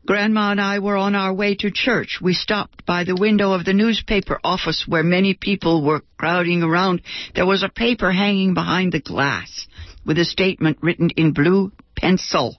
Grandma 0.05 0.51
and 0.51 0.61
I 0.61 0.79
were 0.79 0.97
on 0.97 1.15
our 1.15 1.33
way 1.33 1.55
to 1.55 1.71
church. 1.71 2.19
We 2.21 2.33
stopped 2.33 2.85
by 2.85 3.03
the 3.03 3.15
window 3.15 3.53
of 3.53 3.65
the 3.65 3.73
newspaper 3.73 4.39
office 4.43 4.85
where 4.87 5.03
many 5.03 5.35
people 5.35 5.83
were 5.83 6.01
crowding 6.17 6.63
around. 6.63 7.01
There 7.35 7.45
was 7.45 7.63
a 7.63 7.69
paper 7.69 8.11
hanging 8.11 8.53
behind 8.53 8.91
the 8.91 8.99
glass 8.99 9.67
with 10.05 10.17
a 10.17 10.25
statement 10.25 10.79
written 10.81 11.11
in 11.11 11.33
blue 11.33 11.71
pencil. 11.95 12.57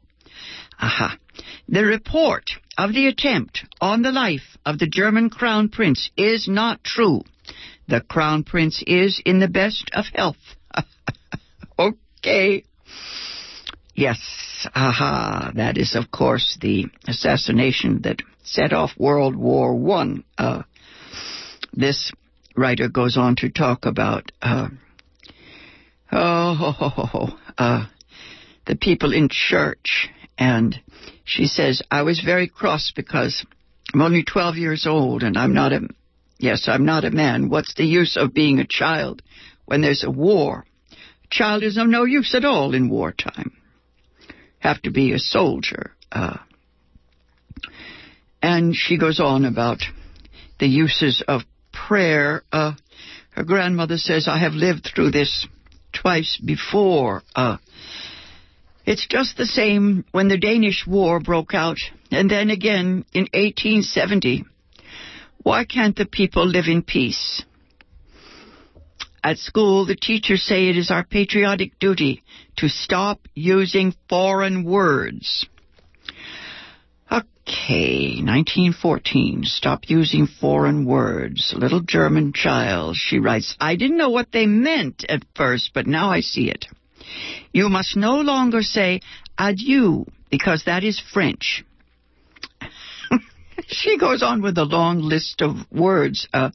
Aha. 0.79 1.17
The 1.69 1.85
report 1.85 2.45
of 2.79 2.93
the 2.93 3.07
attempt 3.09 3.65
on 3.81 4.03
the 4.03 4.13
life 4.13 4.57
of 4.65 4.79
the 4.79 4.87
German 4.87 5.29
Crown 5.29 5.69
Prince 5.69 6.11
is 6.17 6.47
not 6.49 6.85
true. 6.85 7.23
The 7.89 8.01
Crown 8.01 8.45
Prince 8.45 8.83
is 8.87 9.21
in 9.25 9.41
the 9.41 9.49
best 9.49 9.91
of 9.93 10.07
health. 10.15 10.37
Okay. 11.79 12.65
Yes, 13.95 14.19
aha, 14.75 15.53
that 15.55 15.77
is, 15.77 15.95
of 15.95 16.11
course, 16.11 16.57
the 16.61 16.87
assassination 17.07 18.03
that 18.03 18.23
set 18.43 18.73
off 18.73 18.91
World 18.97 19.37
War 19.37 19.75
One. 19.75 20.25
Uh, 20.39 20.63
this 21.73 22.13
writer 22.57 22.89
goes 22.89 23.17
on 23.17 23.37
to 23.37 23.51
talk 23.51 23.87
about 23.87 24.33
uh, 24.41 24.69
oh, 26.11 27.39
uh, 27.59 27.87
the 28.67 28.77
people 28.77 29.13
in 29.13 29.29
church, 29.31 30.09
and 30.39 30.81
she 31.25 31.47
says, 31.47 31.83
"I 31.91 32.03
was 32.03 32.21
very 32.21 32.49
cross 32.49 32.93
because 32.95 33.45
I'm 33.93 34.01
only 34.01 34.25
12 34.25 34.57
years 34.57 34.87
old, 34.87 35.23
and 35.23 35.37
I'm 35.37 35.53
not 35.55 35.73
a 35.73 35.89
yes, 36.39 36.67
I'm 36.67 36.85
not 36.85 37.05
a 37.05 37.11
man. 37.11 37.49
What's 37.49 37.75
the 37.75 37.85
use 37.85 38.17
of 38.17 38.35
being 38.35 38.59
a 38.59 38.67
child 38.67 39.23
when 39.67 39.81
there's 39.81 40.05
a 40.05 40.11
war? 40.11 40.65
Child 41.33 41.65
is 41.65 41.77
of 41.77 41.89
no 41.89 42.05
use 42.05 42.35
at 42.37 42.45
all 42.45 42.75
in 42.75 42.89
wartime." 42.89 43.53
have 44.63 44.81
to 44.83 44.91
be 44.91 45.13
a 45.13 45.19
soldier. 45.19 45.91
Uh, 46.11 46.39
and 48.41 48.75
she 48.75 48.97
goes 48.97 49.19
on 49.19 49.45
about 49.45 49.83
the 50.61 50.69
uses 50.69 51.23
of 51.27 51.43
prayer. 51.73 52.45
Uh, 52.53 52.73
her 53.31 53.43
grandmother 53.43 53.97
says, 53.97 54.29
I 54.29 54.39
have 54.39 54.53
lived 54.53 54.89
through 54.95 55.11
this 55.11 55.49
twice 55.93 56.41
before. 56.45 57.23
Uh, 57.35 57.57
it's 58.87 59.07
just 59.09 59.37
the 59.37 59.47
same 59.47 60.05
when 60.13 60.29
the 60.29 60.39
Danish 60.39 60.85
War 60.87 61.19
broke 61.19 61.55
out, 61.55 61.79
and 62.11 62.31
then 62.31 62.51
again 62.51 63.05
in 63.13 63.23
1870. 63.33 64.45
Why 65.43 65.65
can't 65.65 65.97
the 65.97 66.07
people 66.07 66.47
live 66.47 66.67
in 66.69 66.83
peace? 66.83 67.43
At 69.25 69.39
school, 69.39 69.87
the 69.87 69.95
teachers 69.95 70.43
say 70.43 70.69
it 70.69 70.77
is 70.77 70.91
our 70.91 71.05
patriotic 71.05 71.79
duty 71.79 72.23
to 72.57 72.69
stop 72.69 73.21
using 73.35 73.95
foreign 74.09 74.65
words. 74.65 75.47
Okay, 77.11 78.17
1914. 78.17 79.45
Stop 79.45 79.89
using 79.89 80.27
foreign 80.27 80.85
words. 80.87 81.55
Little 81.57 81.81
German 81.81 82.33
child, 82.33 82.97
she 82.97 83.21
writes. 83.21 83.57
I 83.61 83.77
didn't 83.77 83.97
know 83.97 84.11
what 84.11 84.33
they 84.33 84.47
meant 84.47 85.05
at 85.09 85.23
first, 85.37 85.71
but 85.73 85.87
now 85.87 86.11
I 86.11 86.21
see 86.21 86.51
it. 86.51 86.67
You 87.53 87.69
must 87.69 87.97
no 87.97 88.21
longer 88.21 88.63
say 88.63 89.01
adieu, 89.39 90.07
because 90.31 90.65
that 90.65 90.83
is 90.83 90.99
French. 90.99 91.65
she 93.67 93.99
goes 93.99 94.23
on 94.23 94.43
with 94.43 94.59
a 94.59 94.65
long 94.65 95.01
list 95.01 95.43
of 95.43 95.57
words. 95.71 96.27
Uh, 96.33 96.51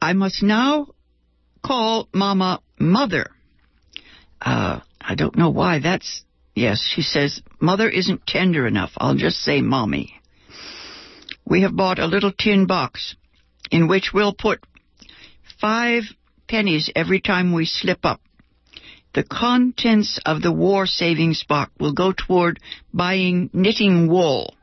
I 0.00 0.12
must 0.12 0.42
now 0.42 0.88
call 1.64 2.08
Mama 2.12 2.60
Mother. 2.78 3.30
Uh, 4.40 4.80
I 5.00 5.14
don't 5.14 5.36
know 5.36 5.50
why 5.50 5.78
that's. 5.80 6.24
Yes, 6.54 6.82
she 6.94 7.02
says, 7.02 7.40
Mother 7.60 7.88
isn't 7.88 8.26
tender 8.26 8.66
enough. 8.66 8.90
I'll 8.98 9.14
just 9.14 9.38
say 9.38 9.62
Mommy. 9.62 10.20
We 11.46 11.62
have 11.62 11.74
bought 11.74 11.98
a 11.98 12.06
little 12.06 12.32
tin 12.32 12.66
box 12.66 13.16
in 13.70 13.88
which 13.88 14.10
we'll 14.12 14.34
put 14.34 14.60
five 15.60 16.02
pennies 16.46 16.90
every 16.94 17.20
time 17.20 17.52
we 17.52 17.64
slip 17.64 18.04
up. 18.04 18.20
The 19.14 19.22
contents 19.22 20.18
of 20.24 20.42
the 20.42 20.52
war 20.52 20.86
savings 20.86 21.44
box 21.44 21.72
will 21.78 21.92
go 21.92 22.12
toward 22.12 22.60
buying 22.92 23.50
knitting 23.52 24.08
wool. 24.08 24.54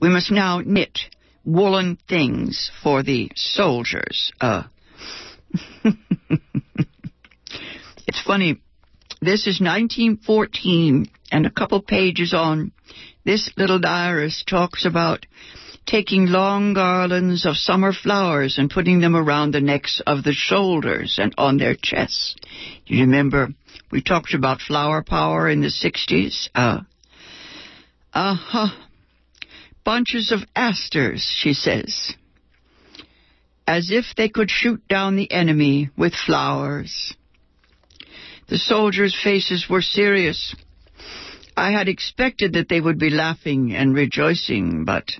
We 0.00 0.08
must 0.08 0.30
now 0.30 0.60
knit 0.64 0.98
woolen 1.44 1.98
things 2.08 2.70
for 2.82 3.02
the 3.02 3.30
soldiers. 3.34 4.32
Uh, 4.40 4.64
it's 8.06 8.22
funny. 8.22 8.60
This 9.20 9.46
is 9.46 9.60
1914, 9.60 11.06
and 11.30 11.46
a 11.46 11.50
couple 11.50 11.80
pages 11.82 12.34
on, 12.34 12.72
this 13.24 13.50
little 13.56 13.78
diarist 13.78 14.48
talks 14.48 14.84
about 14.84 15.26
taking 15.86 16.26
long 16.26 16.74
garlands 16.74 17.44
of 17.46 17.56
summer 17.56 17.92
flowers 17.92 18.58
and 18.58 18.70
putting 18.70 19.00
them 19.00 19.16
around 19.16 19.52
the 19.52 19.60
necks 19.60 20.00
of 20.06 20.24
the 20.24 20.32
shoulders 20.32 21.18
and 21.20 21.34
on 21.38 21.56
their 21.58 21.74
chests. 21.80 22.36
You 22.86 23.02
remember 23.02 23.48
we 23.90 24.02
talked 24.02 24.34
about 24.34 24.60
flower 24.60 25.02
power 25.02 25.48
in 25.48 25.60
the 25.60 25.68
60s? 25.68 26.48
Uh, 26.54 26.80
uh-huh. 28.12 28.68
Bunches 29.84 30.30
of 30.30 30.40
asters, 30.54 31.22
she 31.22 31.54
says 31.54 32.14
as 33.72 33.90
if 33.90 34.04
they 34.18 34.28
could 34.28 34.50
shoot 34.50 34.86
down 34.86 35.16
the 35.16 35.32
enemy 35.32 35.88
with 35.96 36.12
flowers. 36.14 37.14
The 38.48 38.58
soldiers' 38.58 39.18
faces 39.24 39.66
were 39.66 39.80
serious. 39.80 40.54
I 41.56 41.70
had 41.72 41.88
expected 41.88 42.52
that 42.52 42.68
they 42.68 42.82
would 42.82 42.98
be 42.98 43.08
laughing 43.08 43.74
and 43.74 43.94
rejoicing, 43.94 44.84
but 44.84 45.12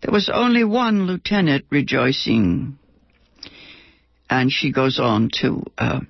there 0.00 0.12
was 0.12 0.30
only 0.32 0.64
one 0.64 1.06
lieutenant 1.06 1.66
rejoicing. 1.68 2.78
And 4.30 4.50
she 4.50 4.72
goes 4.72 4.98
on 4.98 5.28
to 5.40 5.64
uh, 5.76 6.00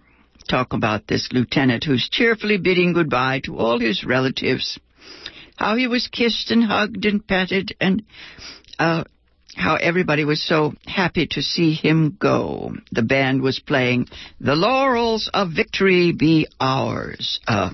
talk 0.49 0.75
about 0.75 1.09
this 1.09 1.29
lieutenant 1.33 1.83
who's 1.83 2.09
cheerfully 2.09 2.57
bidding 2.57 2.93
goodbye 2.93 3.41
to 3.47 3.59
all 3.59 3.81
his 3.81 4.05
relatives. 4.05 4.79
How 5.57 5.75
he 5.75 5.89
was 5.89 6.07
kissed 6.07 6.53
and 6.53 6.63
hugged 6.63 7.05
and 7.05 7.27
petted, 7.27 7.75
and 7.81 8.05
uh, 8.79 9.03
how 9.57 9.77
everybody 9.77 10.25
was 10.25 10.43
so 10.43 10.75
happy 10.87 11.27
to 11.29 11.43
see 11.43 11.75
him 11.75 12.17
go. 12.19 12.75
The 12.93 13.03
band 13.03 13.43
was 13.43 13.59
playing 13.59 14.09
"The 14.41 14.55
Laurels 14.55 15.31
of 15.33 15.53
Victory 15.53 16.13
Be 16.13 16.47
Ours." 16.61 17.41
Uh, 17.47 17.71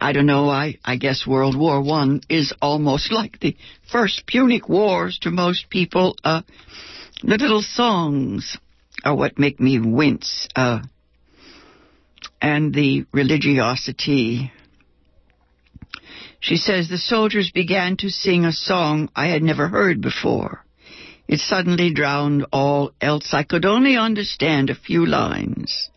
I 0.00 0.12
don't 0.12 0.26
know. 0.26 0.48
I, 0.48 0.78
I 0.84 0.96
guess 0.96 1.26
World 1.26 1.56
War 1.56 1.80
One 1.82 2.20
is 2.28 2.52
almost 2.60 3.12
like 3.18 3.40
the 3.40 3.56
first 3.90 4.26
Punic 4.26 4.68
Wars 4.68 5.18
to 5.22 5.30
most 5.30 5.70
people. 5.70 6.16
Uh, 6.24 6.42
the 7.22 7.38
little 7.38 7.62
songs 7.62 8.58
are 9.04 9.14
what 9.14 9.38
make 9.38 9.60
me 9.60 9.78
wince. 9.78 10.48
Uh, 10.56 10.80
and 12.42 12.74
the 12.74 13.06
religiosity. 13.12 14.52
She 16.42 16.56
says 16.56 16.88
the 16.88 16.98
soldiers 16.98 17.52
began 17.52 17.96
to 17.98 18.10
sing 18.10 18.44
a 18.44 18.52
song 18.52 19.08
I 19.14 19.28
had 19.28 19.44
never 19.44 19.68
heard 19.68 20.00
before. 20.00 20.64
It 21.28 21.38
suddenly 21.38 21.94
drowned 21.94 22.46
all 22.52 22.90
else. 23.00 23.32
I 23.32 23.44
could 23.44 23.64
only 23.64 23.96
understand 23.96 24.68
a 24.68 24.74
few 24.74 25.06
lines. 25.06 25.88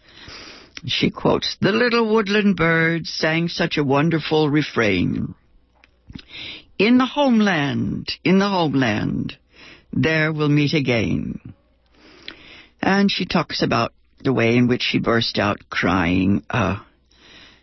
She 0.85 1.09
quotes, 1.09 1.57
The 1.59 1.71
little 1.71 2.13
woodland 2.13 2.57
birds 2.57 3.11
sang 3.11 3.47
such 3.47 3.77
a 3.79 3.83
wonderful 3.83 4.47
refrain. 4.47 5.33
In 6.77 6.99
the 6.99 7.07
homeland, 7.07 8.13
in 8.23 8.37
the 8.37 8.47
homeland, 8.47 9.35
there 9.91 10.31
we'll 10.31 10.49
meet 10.49 10.75
again. 10.75 11.39
And 12.83 13.09
she 13.11 13.25
talks 13.25 13.63
about 13.63 13.93
the 14.23 14.31
way 14.31 14.55
in 14.55 14.67
which 14.67 14.83
she 14.83 14.99
burst 14.99 15.39
out 15.39 15.71
crying, 15.71 16.43
uh, 16.51 16.77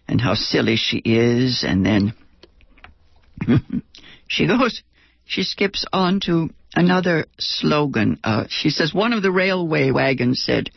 and 0.08 0.20
how 0.20 0.34
silly 0.34 0.74
she 0.74 0.98
is, 0.98 1.62
and 1.64 1.86
then 1.86 2.14
she 4.28 4.46
goes, 4.46 4.82
she 5.24 5.42
skips 5.42 5.84
on 5.92 6.20
to 6.20 6.50
another 6.74 7.26
slogan. 7.38 8.18
Uh, 8.24 8.44
she 8.48 8.70
says, 8.70 8.94
one 8.94 9.12
of 9.12 9.22
the 9.22 9.32
railway 9.32 9.90
wagons 9.90 10.42
said, 10.44 10.70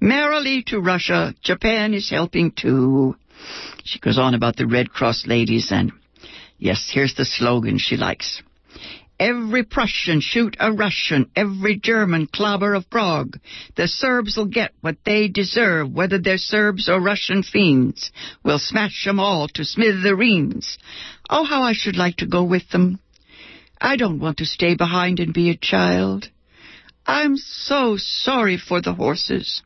Merrily 0.00 0.62
to 0.68 0.80
Russia, 0.80 1.34
Japan 1.42 1.94
is 1.94 2.10
helping 2.10 2.52
too. 2.52 3.16
She 3.84 3.98
goes 4.00 4.18
on 4.18 4.34
about 4.34 4.56
the 4.56 4.66
Red 4.66 4.90
Cross 4.90 5.26
ladies, 5.26 5.68
and 5.70 5.92
yes, 6.58 6.90
here's 6.92 7.14
the 7.14 7.24
slogan 7.24 7.78
she 7.78 7.96
likes. 7.96 8.42
Every 9.20 9.64
Prussian 9.64 10.20
shoot 10.20 10.56
a 10.60 10.72
Russian, 10.72 11.28
every 11.34 11.76
German 11.76 12.28
clobber 12.28 12.74
of 12.74 12.88
Prague. 12.88 13.38
The 13.76 13.88
Serbs 13.88 14.36
will 14.36 14.46
get 14.46 14.72
what 14.80 14.98
they 15.04 15.26
deserve, 15.26 15.92
whether 15.92 16.18
they're 16.18 16.38
Serbs 16.38 16.88
or 16.88 17.00
Russian 17.00 17.42
fiends. 17.42 18.12
We'll 18.44 18.60
smash 18.60 19.04
them 19.04 19.18
all 19.18 19.48
to 19.54 19.64
smithereens. 19.64 20.78
Oh, 21.28 21.44
how 21.44 21.62
I 21.62 21.72
should 21.72 21.96
like 21.96 22.18
to 22.18 22.26
go 22.26 22.44
with 22.44 22.68
them. 22.70 23.00
I 23.80 23.96
don't 23.96 24.20
want 24.20 24.38
to 24.38 24.46
stay 24.46 24.76
behind 24.76 25.18
and 25.18 25.34
be 25.34 25.50
a 25.50 25.56
child. 25.56 26.28
I'm 27.04 27.36
so 27.36 27.96
sorry 27.96 28.56
for 28.56 28.80
the 28.80 28.94
horses. 28.94 29.62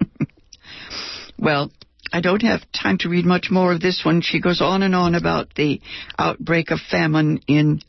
well, 1.38 1.70
I 2.12 2.20
don't 2.20 2.42
have 2.42 2.62
time 2.72 2.98
to 2.98 3.08
read 3.08 3.26
much 3.26 3.48
more 3.50 3.72
of 3.72 3.80
this 3.80 4.02
one. 4.04 4.22
She 4.22 4.40
goes 4.40 4.60
on 4.60 4.82
and 4.82 4.94
on 4.94 5.14
about 5.14 5.54
the 5.54 5.80
outbreak 6.18 6.70
of 6.70 6.80
famine 6.80 7.40
in 7.46 7.80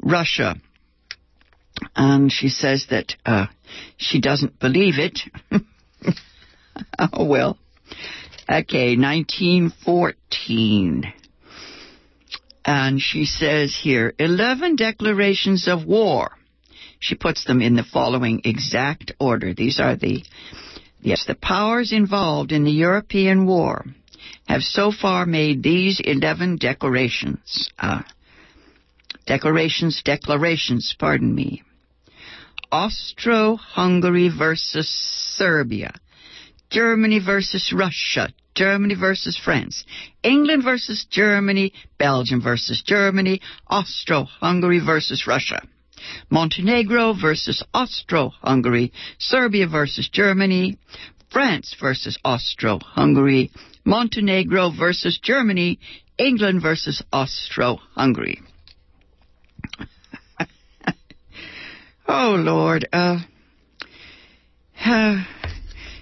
Russia. 0.00 0.56
And 1.94 2.32
she 2.32 2.48
says 2.48 2.86
that 2.90 3.14
uh, 3.24 3.46
she 3.96 4.20
doesn't 4.20 4.58
believe 4.58 4.98
it. 4.98 5.20
oh, 6.98 7.24
well. 7.24 7.56
Okay, 8.48 8.96
1914. 8.96 11.12
And 12.64 13.00
she 13.00 13.26
says 13.26 13.76
here 13.80 14.12
11 14.18 14.74
declarations 14.76 15.68
of 15.68 15.84
war. 15.84 16.30
She 16.98 17.14
puts 17.14 17.44
them 17.44 17.60
in 17.60 17.76
the 17.76 17.84
following 17.84 18.40
exact 18.44 19.12
order. 19.20 19.52
These 19.54 19.78
are 19.80 19.96
the, 19.96 20.24
yes, 21.00 21.26
the 21.26 21.34
powers 21.34 21.92
involved 21.92 22.52
in 22.52 22.64
the 22.64 22.70
European 22.70 23.46
war 23.46 23.84
have 24.48 24.62
so 24.62 24.90
far 24.90 25.26
made 25.26 25.62
these 25.62 26.00
11 26.00 26.56
declarations. 26.56 27.68
Uh, 27.78 28.02
declarations, 29.26 30.02
declarations, 30.04 30.94
pardon 30.98 31.34
me. 31.34 31.62
Austro-Hungary 32.72 34.30
versus 34.36 34.88
Serbia. 34.88 35.92
Germany 36.70 37.20
versus 37.24 37.72
Russia. 37.72 38.28
Germany 38.54 38.94
versus 38.94 39.36
France. 39.36 39.84
England 40.22 40.64
versus 40.64 41.06
Germany. 41.10 41.72
Belgium 41.98 42.40
versus 42.42 42.82
Germany. 42.84 43.40
Austro-Hungary 43.66 44.80
versus 44.84 45.26
Russia. 45.26 45.60
Montenegro 46.30 47.14
versus 47.14 47.62
Austro-Hungary. 47.72 48.92
Serbia 49.18 49.68
versus 49.68 50.08
Germany. 50.08 50.78
France 51.30 51.76
versus 51.80 52.18
Austro-Hungary. 52.24 53.50
Montenegro 53.84 54.70
versus 54.70 55.18
Germany. 55.22 55.78
England 56.18 56.62
versus 56.62 57.02
Austro-Hungary. 57.12 58.40
oh, 62.08 62.36
Lord. 62.38 62.88
Uh, 62.92 63.18
uh, 64.84 65.24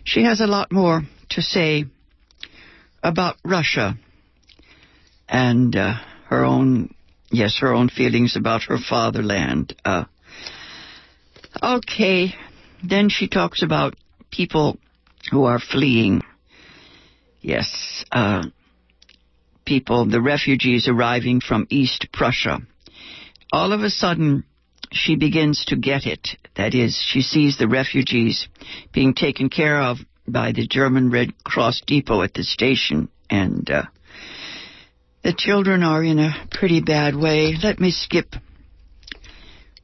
she 0.04 0.24
has 0.24 0.40
a 0.40 0.46
lot 0.46 0.70
more 0.72 1.02
to 1.30 1.42
say 1.42 1.84
about 3.02 3.36
Russia 3.44 3.98
and 5.28 5.74
uh, 5.74 5.94
her 6.28 6.44
own, 6.44 6.94
yes, 7.30 7.58
her 7.60 7.72
own 7.72 7.88
feelings 7.88 8.36
about 8.36 8.64
her 8.64 8.78
fatherland. 8.78 9.74
Uh, 9.84 10.04
okay, 11.62 12.34
then 12.82 13.08
she 13.08 13.28
talks 13.28 13.62
about 13.62 13.94
people 14.30 14.78
who 15.30 15.44
are 15.44 15.58
fleeing. 15.58 16.22
Yes, 17.40 18.04
uh, 18.12 18.44
people, 19.64 20.06
the 20.06 20.20
refugees 20.20 20.88
arriving 20.88 21.40
from 21.40 21.66
East 21.70 22.08
Prussia. 22.12 22.58
All 23.54 23.72
of 23.72 23.82
a 23.82 23.88
sudden, 23.88 24.42
she 24.90 25.14
begins 25.14 25.64
to 25.66 25.76
get 25.76 26.06
it. 26.06 26.30
That 26.56 26.74
is, 26.74 27.00
she 27.00 27.22
sees 27.22 27.56
the 27.56 27.68
refugees 27.68 28.48
being 28.92 29.14
taken 29.14 29.48
care 29.48 29.80
of 29.80 29.98
by 30.26 30.50
the 30.50 30.66
German 30.66 31.08
Red 31.08 31.44
Cross 31.44 31.82
depot 31.86 32.22
at 32.22 32.34
the 32.34 32.42
station, 32.42 33.08
and 33.30 33.70
uh, 33.70 33.84
the 35.22 35.32
children 35.32 35.84
are 35.84 36.02
in 36.02 36.18
a 36.18 36.34
pretty 36.50 36.80
bad 36.80 37.14
way. 37.14 37.54
Let 37.62 37.78
me 37.78 37.92
skip 37.92 38.34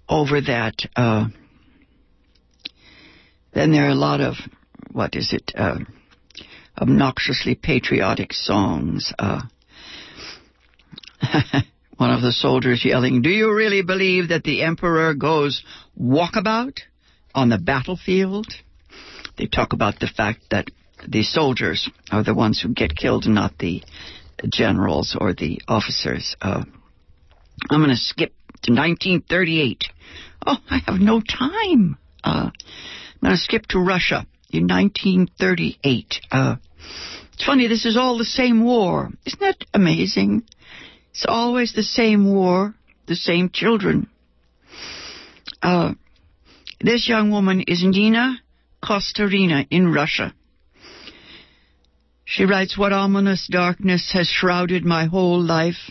over 0.08 0.40
that. 0.40 0.74
Uh, 0.96 1.26
then 3.52 3.70
there 3.70 3.86
are 3.86 3.90
a 3.90 3.94
lot 3.94 4.20
of, 4.20 4.34
what 4.90 5.14
is 5.14 5.32
it, 5.32 5.52
uh, 5.54 5.78
obnoxiously 6.76 7.54
patriotic 7.54 8.32
songs. 8.32 9.12
One 12.00 12.12
of 12.12 12.22
the 12.22 12.32
soldiers 12.32 12.82
yelling, 12.82 13.20
Do 13.20 13.28
you 13.28 13.54
really 13.54 13.82
believe 13.82 14.30
that 14.30 14.42
the 14.42 14.62
emperor 14.62 15.12
goes 15.12 15.62
walkabout 16.00 16.78
on 17.34 17.50
the 17.50 17.58
battlefield? 17.58 18.46
They 19.36 19.44
talk 19.44 19.74
about 19.74 20.00
the 20.00 20.06
fact 20.06 20.44
that 20.50 20.70
the 21.06 21.22
soldiers 21.22 21.90
are 22.10 22.24
the 22.24 22.32
ones 22.32 22.58
who 22.58 22.72
get 22.72 22.96
killed, 22.96 23.26
not 23.26 23.58
the 23.58 23.82
generals 24.48 25.14
or 25.20 25.34
the 25.34 25.60
officers. 25.68 26.34
Uh, 26.40 26.64
I'm 27.68 27.80
going 27.80 27.90
to 27.90 27.96
skip 27.96 28.32
to 28.62 28.72
1938. 28.72 29.84
Oh, 30.46 30.56
I 30.70 30.78
have 30.86 31.00
no 31.00 31.20
time. 31.20 31.98
Uh, 32.24 32.48
I'm 32.48 33.20
going 33.20 33.34
to 33.34 33.36
skip 33.36 33.66
to 33.66 33.78
Russia 33.78 34.26
in 34.48 34.66
1938. 34.66 36.14
Uh, 36.32 36.56
it's 37.34 37.44
funny, 37.44 37.68
this 37.68 37.84
is 37.84 37.98
all 37.98 38.16
the 38.16 38.24
same 38.24 38.64
war. 38.64 39.10
Isn't 39.26 39.40
that 39.40 39.66
amazing? 39.74 40.44
It's 41.10 41.26
always 41.28 41.72
the 41.72 41.82
same 41.82 42.32
war, 42.32 42.74
the 43.06 43.16
same 43.16 43.50
children. 43.50 44.08
Uh, 45.62 45.94
this 46.80 47.08
young 47.08 47.30
woman 47.30 47.62
is 47.66 47.82
Nina 47.84 48.40
Kosterina 48.82 49.66
in 49.70 49.92
Russia. 49.92 50.34
She 52.24 52.44
writes, 52.44 52.78
What 52.78 52.92
ominous 52.92 53.48
darkness 53.50 54.12
has 54.12 54.28
shrouded 54.28 54.84
my 54.84 55.06
whole 55.06 55.42
life. 55.42 55.90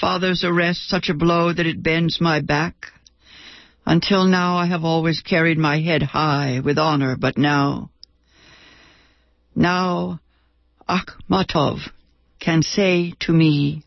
Father's 0.00 0.44
arrest, 0.44 0.88
such 0.88 1.08
a 1.08 1.14
blow 1.14 1.52
that 1.52 1.66
it 1.66 1.82
bends 1.82 2.20
my 2.20 2.40
back. 2.40 2.92
Until 3.84 4.24
now, 4.24 4.56
I 4.56 4.66
have 4.66 4.84
always 4.84 5.20
carried 5.20 5.58
my 5.58 5.80
head 5.80 6.02
high 6.02 6.60
with 6.64 6.78
honor, 6.78 7.16
but 7.18 7.38
now, 7.38 7.90
now 9.56 10.20
Akhmatov 10.88 11.78
can 12.38 12.62
say 12.62 13.14
to 13.20 13.32
me, 13.32 13.82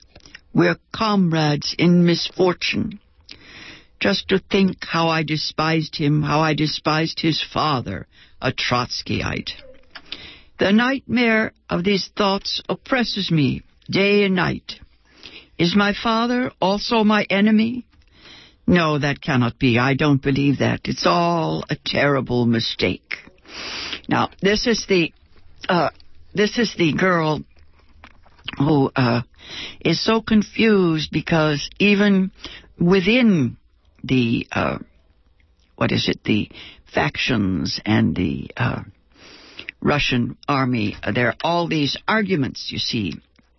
We're 0.53 0.77
comrades 0.93 1.75
in 1.77 2.05
misfortune. 2.05 2.99
Just 3.99 4.29
to 4.29 4.39
think 4.39 4.77
how 4.81 5.09
I 5.09 5.23
despised 5.23 5.95
him, 5.95 6.23
how 6.23 6.41
I 6.41 6.53
despised 6.53 7.19
his 7.19 7.41
father, 7.41 8.07
a 8.41 8.51
Trotskyite. 8.51 9.51
The 10.59 10.71
nightmare 10.71 11.53
of 11.69 11.83
these 11.83 12.09
thoughts 12.15 12.61
oppresses 12.67 13.31
me 13.31 13.63
day 13.89 14.23
and 14.23 14.35
night. 14.35 14.73
Is 15.57 15.75
my 15.75 15.93
father 15.93 16.51
also 16.59 17.03
my 17.03 17.25
enemy? 17.29 17.85
No, 18.67 18.97
that 18.97 19.21
cannot 19.21 19.59
be. 19.59 19.77
I 19.77 19.93
don't 19.95 20.21
believe 20.21 20.59
that. 20.59 20.81
It's 20.85 21.05
all 21.05 21.63
a 21.69 21.75
terrible 21.85 22.45
mistake. 22.45 23.17
Now, 24.07 24.29
this 24.41 24.65
is 24.65 24.85
the 24.87 25.13
uh, 25.67 25.89
this 26.33 26.57
is 26.57 26.73
the 26.77 26.93
girl 26.93 27.41
who 28.57 28.91
uh, 28.95 29.21
is 29.79 30.03
so 30.03 30.21
confused 30.21 31.09
because 31.11 31.69
even 31.79 32.31
within 32.79 33.57
the 34.03 34.47
uh, 34.51 34.77
what 35.75 35.91
is 35.91 36.07
it 36.09 36.23
the 36.23 36.49
factions 36.93 37.79
and 37.85 38.15
the 38.15 38.51
uh, 38.57 38.83
Russian 39.81 40.37
army, 40.47 40.95
there 41.13 41.29
are 41.29 41.35
all 41.43 41.67
these 41.67 41.97
arguments. 42.07 42.69
You 42.71 42.77
see, 42.77 43.13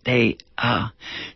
they 0.05 0.37
uh, 0.57 0.89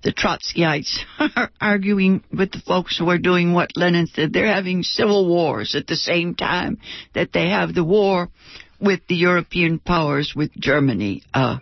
the 0.03 0.13
Trotskyites 0.13 0.99
are 1.19 1.49
arguing 1.61 2.23
with 2.31 2.51
the 2.51 2.61
folks 2.65 2.97
who 2.97 3.09
are 3.09 3.17
doing 3.17 3.53
what 3.53 3.75
Lenin 3.75 4.07
said. 4.07 4.33
They're 4.33 4.53
having 4.53 4.83
civil 4.83 5.27
wars 5.27 5.75
at 5.75 5.87
the 5.87 5.95
same 5.95 6.35
time 6.35 6.79
that 7.13 7.33
they 7.33 7.49
have 7.49 7.73
the 7.73 7.83
war 7.83 8.29
with 8.79 9.01
the 9.07 9.15
European 9.15 9.79
powers, 9.79 10.33
with 10.35 10.51
Germany. 10.53 11.23
Uh, 11.33 11.57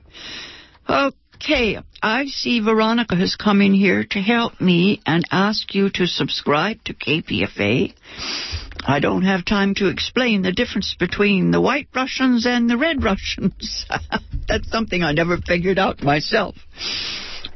okay, 1.35 1.79
I 2.01 2.25
see 2.25 2.59
Veronica 2.59 3.15
has 3.15 3.35
come 3.35 3.61
in 3.61 3.73
here 3.73 4.05
to 4.11 4.19
help 4.19 4.59
me 4.59 5.01
and 5.05 5.23
ask 5.31 5.73
you 5.73 5.89
to 5.91 6.07
subscribe 6.07 6.83
to 6.85 6.93
KPFA. 6.93 7.93
I 8.87 8.99
don't 8.99 9.23
have 9.23 9.45
time 9.45 9.73
to 9.75 9.87
explain 9.87 10.41
the 10.41 10.51
difference 10.51 10.95
between 10.97 11.51
the 11.51 11.61
white 11.61 11.87
Russians 11.95 12.45
and 12.45 12.69
the 12.69 12.77
red 12.77 13.03
Russians. 13.03 13.85
That's 14.47 14.69
something 14.69 15.03
I 15.03 15.13
never 15.13 15.37
figured 15.37 15.79
out 15.79 16.03
myself. 16.03 16.55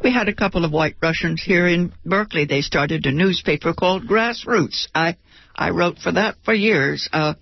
We 0.03 0.11
had 0.11 0.29
a 0.29 0.35
couple 0.35 0.65
of 0.65 0.71
white 0.71 0.95
Russians 1.01 1.43
here 1.43 1.67
in 1.67 1.93
Berkeley. 2.05 2.45
They 2.45 2.61
started 2.61 3.05
a 3.05 3.11
newspaper 3.11 3.73
called 3.73 4.07
Grassroots. 4.07 4.87
I 4.95 5.17
I 5.55 5.71
wrote 5.71 5.99
for 5.99 6.13
that 6.13 6.35
for 6.45 6.53
years. 6.53 7.09
Uh, 7.11 7.33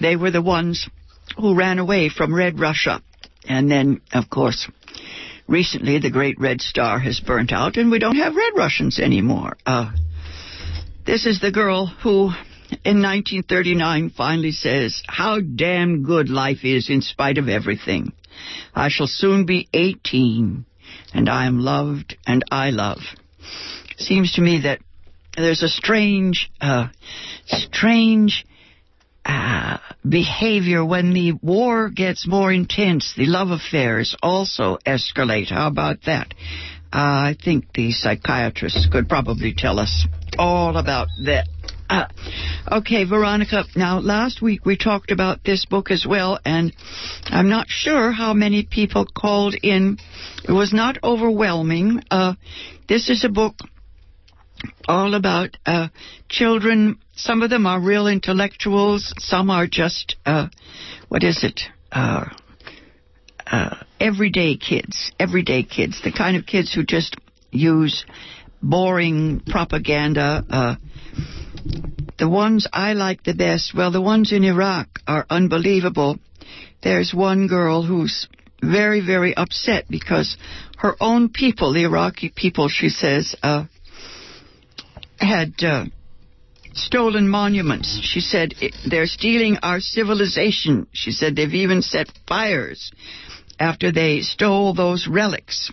they 0.00 0.16
were 0.16 0.32
the 0.32 0.42
ones 0.42 0.88
who 1.36 1.54
ran 1.54 1.78
away 1.78 2.08
from 2.08 2.34
Red 2.34 2.58
Russia. 2.58 3.00
And 3.46 3.70
then, 3.70 4.00
of 4.12 4.28
course, 4.28 4.68
recently 5.46 5.98
the 5.98 6.10
Great 6.10 6.38
Red 6.38 6.60
Star 6.60 6.98
has 6.98 7.20
burnt 7.20 7.52
out 7.52 7.76
and 7.76 7.90
we 7.90 7.98
don't 7.98 8.16
have 8.16 8.36
Red 8.36 8.52
Russians 8.56 8.98
anymore. 8.98 9.56
Uh, 9.66 9.92
this 11.06 11.26
is 11.26 11.40
the 11.40 11.52
girl 11.52 11.86
who, 11.86 12.30
in 12.84 13.02
1939, 13.02 14.10
finally 14.10 14.52
says, 14.52 15.02
How 15.06 15.40
damn 15.40 16.02
good 16.02 16.30
life 16.30 16.64
is 16.64 16.88
in 16.88 17.02
spite 17.02 17.38
of 17.38 17.48
everything. 17.48 18.12
I 18.74 18.88
shall 18.88 19.06
soon 19.06 19.44
be 19.44 19.68
18, 19.72 20.64
and 21.12 21.28
I 21.28 21.46
am 21.46 21.58
loved 21.58 22.16
and 22.26 22.42
I 22.50 22.70
love. 22.70 23.00
Seems 23.96 24.32
to 24.32 24.40
me 24.40 24.62
that 24.62 24.80
there's 25.36 25.62
a 25.62 25.68
strange, 25.68 26.50
uh, 26.60 26.88
strange 27.46 28.46
uh, 29.24 29.78
behavior 30.06 30.84
when 30.84 31.12
the 31.12 31.32
war 31.32 31.88
gets 31.88 32.26
more 32.26 32.52
intense. 32.52 33.14
The 33.16 33.26
love 33.26 33.50
affairs 33.50 34.16
also 34.22 34.78
escalate. 34.86 35.50
How 35.50 35.68
about 35.68 36.02
that? 36.06 36.34
Uh, 36.92 37.32
I 37.32 37.36
think 37.42 37.72
the 37.72 37.90
psychiatrists 37.90 38.86
could 38.90 39.08
probably 39.08 39.52
tell 39.52 39.80
us 39.80 40.06
all 40.38 40.76
about 40.76 41.08
that. 41.24 41.48
Uh, 41.88 42.06
okay, 42.70 43.04
Veronica. 43.04 43.64
Now, 43.76 43.98
last 43.98 44.40
week 44.40 44.64
we 44.64 44.76
talked 44.76 45.10
about 45.10 45.44
this 45.44 45.66
book 45.66 45.90
as 45.90 46.06
well, 46.08 46.38
and 46.44 46.72
I'm 47.26 47.48
not 47.48 47.66
sure 47.68 48.10
how 48.10 48.32
many 48.32 48.64
people 48.64 49.06
called 49.06 49.54
in. 49.62 49.98
It 50.48 50.52
was 50.52 50.72
not 50.72 50.98
overwhelming. 51.02 52.02
Uh, 52.10 52.34
this 52.88 53.10
is 53.10 53.24
a 53.24 53.28
book 53.28 53.56
all 54.86 55.14
about 55.14 55.56
uh, 55.66 55.88
children. 56.28 56.98
Some 57.14 57.42
of 57.42 57.50
them 57.50 57.66
are 57.66 57.80
real 57.80 58.06
intellectuals. 58.06 59.12
Some 59.18 59.50
are 59.50 59.66
just 59.66 60.16
uh, 60.26 60.48
what 61.08 61.22
is 61.22 61.44
it? 61.44 61.60
Uh, 61.92 62.26
uh, 63.46 63.76
everyday 64.00 64.56
kids. 64.56 65.12
Everyday 65.18 65.62
kids. 65.62 66.00
The 66.02 66.12
kind 66.12 66.36
of 66.36 66.46
kids 66.46 66.72
who 66.74 66.84
just 66.84 67.16
use 67.50 68.04
boring 68.62 69.40
propaganda. 69.46 70.44
Uh, 70.48 70.76
the 72.18 72.28
ones 72.28 72.66
I 72.72 72.94
like 72.94 73.22
the 73.24 73.34
best, 73.34 73.74
well, 73.74 73.90
the 73.90 74.00
ones 74.00 74.32
in 74.32 74.44
Iraq 74.44 75.00
are 75.06 75.26
unbelievable. 75.28 76.18
There's 76.82 77.12
one 77.14 77.48
girl 77.48 77.82
who's 77.82 78.28
very, 78.62 79.00
very 79.04 79.34
upset 79.36 79.86
because 79.88 80.36
her 80.78 80.96
own 81.00 81.28
people, 81.28 81.72
the 81.72 81.84
Iraqi 81.84 82.32
people, 82.34 82.68
she 82.68 82.88
says, 82.88 83.34
uh, 83.42 83.64
had 85.18 85.54
uh, 85.62 85.84
stolen 86.72 87.28
monuments. 87.28 88.00
She 88.02 88.20
said 88.20 88.54
they're 88.88 89.06
stealing 89.06 89.58
our 89.62 89.80
civilization. 89.80 90.86
She 90.92 91.12
said 91.12 91.36
they've 91.36 91.54
even 91.54 91.82
set 91.82 92.08
fires 92.26 92.92
after 93.58 93.92
they 93.92 94.20
stole 94.20 94.74
those 94.74 95.06
relics. 95.08 95.72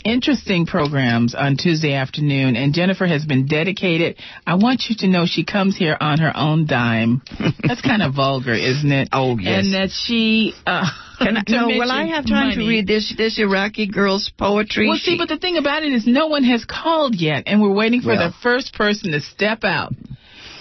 interesting 0.05 0.65
programs 0.65 1.35
on 1.35 1.57
Tuesday 1.57 1.93
afternoon, 1.93 2.55
and 2.55 2.73
Jennifer 2.73 3.05
has 3.05 3.25
been 3.25 3.47
dedicated. 3.47 4.17
I 4.45 4.55
want 4.55 4.83
you 4.87 4.95
to 4.99 5.07
know 5.07 5.25
she 5.25 5.43
comes 5.43 5.75
here 5.75 5.97
on 5.99 6.19
her 6.19 6.31
own 6.35 6.67
dime. 6.67 7.21
That's 7.63 7.81
kind 7.81 8.01
of 8.01 8.13
vulgar, 8.13 8.53
isn't 8.53 8.91
it? 8.91 9.09
Oh, 9.11 9.37
yes. 9.37 9.65
And 9.65 9.73
that 9.73 9.89
she. 9.89 10.53
Uh, 10.65 10.85
can 11.19 11.37
I, 11.37 11.43
no, 11.49 11.67
will 11.67 11.91
I 11.91 12.05
have 12.07 12.25
time 12.25 12.57
to 12.57 12.65
read 12.65 12.87
this 12.87 13.13
this 13.17 13.39
Iraqi 13.39 13.87
girl's 13.87 14.31
poetry? 14.37 14.87
Well, 14.87 14.97
see, 14.97 15.17
but 15.17 15.27
the 15.27 15.37
thing 15.39 15.57
about 15.57 15.83
it 15.83 15.91
is 15.91 16.05
no 16.07 16.27
one 16.27 16.43
has 16.43 16.63
called 16.63 17.15
yet, 17.15 17.43
and 17.47 17.61
we're 17.61 17.73
waiting 17.73 18.01
for 18.01 18.09
Well. 18.09 18.29
the 18.29 18.35
first 18.43 18.73
person 18.73 19.11
to 19.11 19.19
step 19.19 19.63
out. 19.63 19.93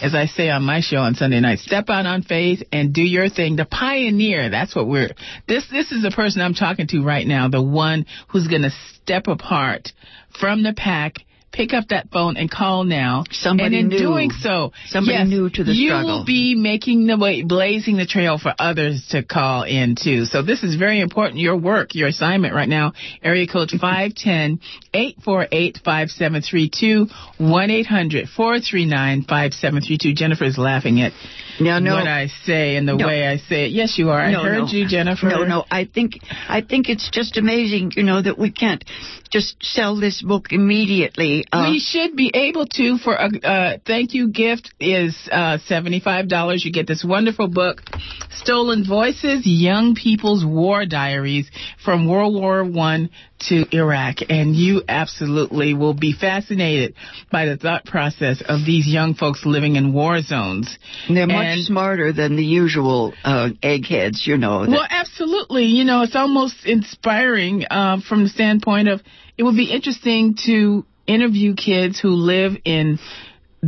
As 0.05 0.15
I 0.15 0.27
say 0.27 0.51
on 0.51 0.63
my 0.65 0.83
show 0.83 0.99
on 0.99 1.15
Sunday 1.15 1.41
night, 1.41 1.61
step 1.61 1.89
out 1.89 2.05
on 2.05 2.21
faith 2.21 2.63
and 2.71 2.93
do 2.93 3.01
your 3.01 3.31
thing. 3.31 3.57
The 3.57 3.65
pioneer, 3.65 4.51
that's 4.51 4.77
what 4.77 4.87
we're, 4.87 5.09
this, 5.49 5.67
this 5.71 5.93
is 5.93 6.03
the 6.03 6.11
person 6.11 6.43
I'm 6.43 6.53
talking 6.53 6.87
to 6.89 7.03
right 7.03 7.27
now, 7.27 7.49
the 7.49 7.63
one 7.63 8.05
who's 8.29 8.47
gonna 8.47 8.69
step 8.97 9.29
apart 9.29 9.93
from 10.39 10.63
the 10.63 10.75
pack 10.75 11.25
pick 11.55 11.73
up 11.73 11.89
that 11.89 12.11
phone 12.11 12.37
and 12.37 12.51
call 12.51 12.85
now. 12.85 13.25
Somebody 13.31 13.79
and 13.81 13.93
in 13.93 13.97
new. 13.97 13.99
doing 13.99 14.31
so, 14.31 14.73
Somebody 14.89 15.17
yes, 15.19 15.29
new 15.29 15.49
to 15.49 15.65
the 15.65 15.73
you 15.73 15.89
struggle. 15.91 16.19
will 16.19 16.25
be 16.25 16.55
making 16.55 17.07
the 17.07 17.17
way, 17.17 17.43
blazing 17.43 17.97
the 17.97 18.07
trail 18.07 18.39
for 18.39 18.53
others 18.59 19.07
to 19.13 19.23
call 19.23 19.63
in 19.63 19.95
too. 19.97 20.25
So 20.27 20.43
this 20.43 20.63
is 20.63 20.75
very 20.77 21.01
important. 21.01 21.39
Your 21.39 21.57
work, 21.57 21.95
your 21.95 22.09
assignment 22.09 22.55
right 22.55 22.69
now. 22.69 22.93
Area 23.23 23.47
code 23.47 23.71
five 23.81 24.15
ten 24.15 24.61
eight 24.93 25.17
four 25.25 25.47
eight 25.53 25.79
five 25.85 26.11
seven 26.11 26.43
three 26.43 26.69
two 26.69 27.07
one 27.39 27.71
eight 27.71 27.87
hundred 27.87 28.29
four 28.29 28.59
three 28.61 28.85
nine 28.87 29.23
five 29.23 29.53
seven 29.55 29.81
three 29.81 29.99
two. 29.99 30.13
Jennifer 30.13 30.45
is 30.45 30.59
laughing 30.59 31.01
at 31.01 31.13
Now, 31.61 31.79
no, 31.79 31.95
what 31.95 32.09
I 32.09 32.27
say 32.45 32.77
and 32.77 32.89
the 32.89 32.95
No. 32.97 33.07
way 33.07 33.27
I 33.27 33.37
say 33.37 33.67
it. 33.67 33.73
Yes, 33.73 33.97
you 33.99 34.11
are. 34.11 34.21
I 34.21 34.33
no, 34.33 34.43
heard 34.43 34.59
no. 34.59 34.67
you, 34.67 34.89
Jennifer. 34.89 35.29
No, 35.29 35.45
no. 35.45 35.65
I 35.71 35.85
think 35.85 36.15
I 36.49 36.61
think 36.63 36.89
it's 36.89 37.09
just 37.11 37.37
amazing, 37.37 37.93
you 37.97 38.03
know, 38.03 38.21
that 38.21 38.39
we 38.39 38.51
can't 38.51 38.85
just 39.31 39.57
sell 39.63 39.97
this 40.01 40.21
book 40.23 40.49
immediately. 40.53 41.44
Uh, 41.53 41.69
we 41.71 41.79
should 41.79 42.17
be 42.17 42.31
able 42.35 42.67
to 42.67 42.99
for 42.99 43.15
a 43.15 43.29
uh, 43.43 43.79
thank 43.87 44.15
you 44.15 44.29
gift 44.29 44.73
is 44.81 45.17
uh, 45.31 45.59
$75 45.69 46.65
you 46.65 46.73
get 46.73 46.87
this 46.87 47.05
wonderful 47.07 47.49
book 47.49 47.83
stolen 48.31 48.85
voices 48.87 49.43
young 49.45 49.95
people's 49.95 50.45
war 50.45 50.87
diaries 50.87 51.51
from 51.85 52.09
world 52.09 52.35
war 52.35 52.65
one 52.65 53.11
to 53.41 53.65
iraq 53.77 54.17
and 54.29 54.55
you 54.55 54.83
absolutely 54.89 55.75
will 55.75 55.95
be 55.95 56.13
fascinated 56.13 56.95
by 57.31 57.47
the 57.47 57.57
thought 57.57 57.85
process 57.85 58.43
of 58.47 58.65
these 58.65 58.87
young 58.87 59.15
folks 59.15 59.45
living 59.45 59.77
in 59.77 59.93
war 59.93 60.21
zones 60.21 60.79
they're 61.09 61.27
much 61.27 61.47
and- 61.47 61.65
smarter 61.65 62.13
than 62.13 62.37
the 62.37 62.45
usual 62.45 63.13
uh, 63.25 63.51
eggheads, 63.63 64.27
you 64.27 64.37
know. 64.37 64.61
well, 64.69 64.87
absolutely. 64.89 65.65
You 65.65 65.85
know, 65.85 66.03
it's 66.03 66.17
almost 66.17 66.65
inspiring 66.65 67.65
um, 67.71 68.01
from 68.03 68.23
the 68.25 68.29
standpoint 68.29 68.89
of 68.89 69.01
it 69.37 69.43
would 69.43 69.57
be 69.57 69.71
interesting 69.71 70.37
to 70.47 70.85
interview 71.07 71.55
kids 71.55 72.01
who 72.01 72.11
live 72.11 72.53
in 72.65 72.99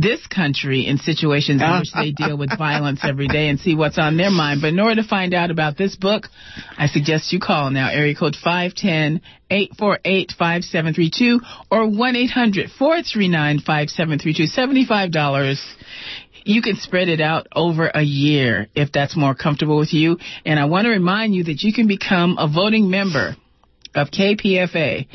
this 0.01 0.25
country 0.27 0.85
in 0.85 0.97
situations 0.97 1.61
in 1.61 1.79
which 1.79 1.93
they 1.93 2.11
deal 2.11 2.37
with 2.37 2.49
violence 2.57 3.01
every 3.03 3.27
day 3.27 3.49
and 3.49 3.59
see 3.59 3.75
what's 3.75 3.97
on 3.97 4.15
their 4.15 4.29
mind. 4.29 4.61
But 4.61 4.67
in 4.69 4.79
order 4.79 5.01
to 5.01 5.07
find 5.07 5.33
out 5.33 5.49
about 5.49 5.75
this 5.77 5.95
book, 5.95 6.27
I 6.77 6.85
suggest 6.87 7.33
you 7.33 7.39
call 7.39 7.71
now, 7.71 7.89
area 7.89 8.13
code 8.13 8.35
510-848-5732 8.45 11.39
or 11.71 11.87
1-800-439-5732. 11.87 14.55
$75 14.55 15.75
you 16.45 16.61
can 16.61 16.75
spread 16.77 17.09
it 17.09 17.19
out 17.19 17.47
over 17.53 17.91
a 17.93 18.01
year 18.01 18.67
if 18.73 18.93
that's 18.93 19.17
more 19.17 19.35
comfortable 19.35 19.77
with 19.77 19.93
you. 19.93 20.17
And 20.45 20.57
I 20.57 20.63
want 20.65 20.85
to 20.85 20.91
remind 20.91 21.35
you 21.35 21.43
that 21.45 21.61
you 21.61 21.73
can 21.73 21.87
become 21.87 22.37
a 22.39 22.47
voting 22.47 22.89
member 22.89 23.35
of 23.93 24.11
KPFA 24.11 25.07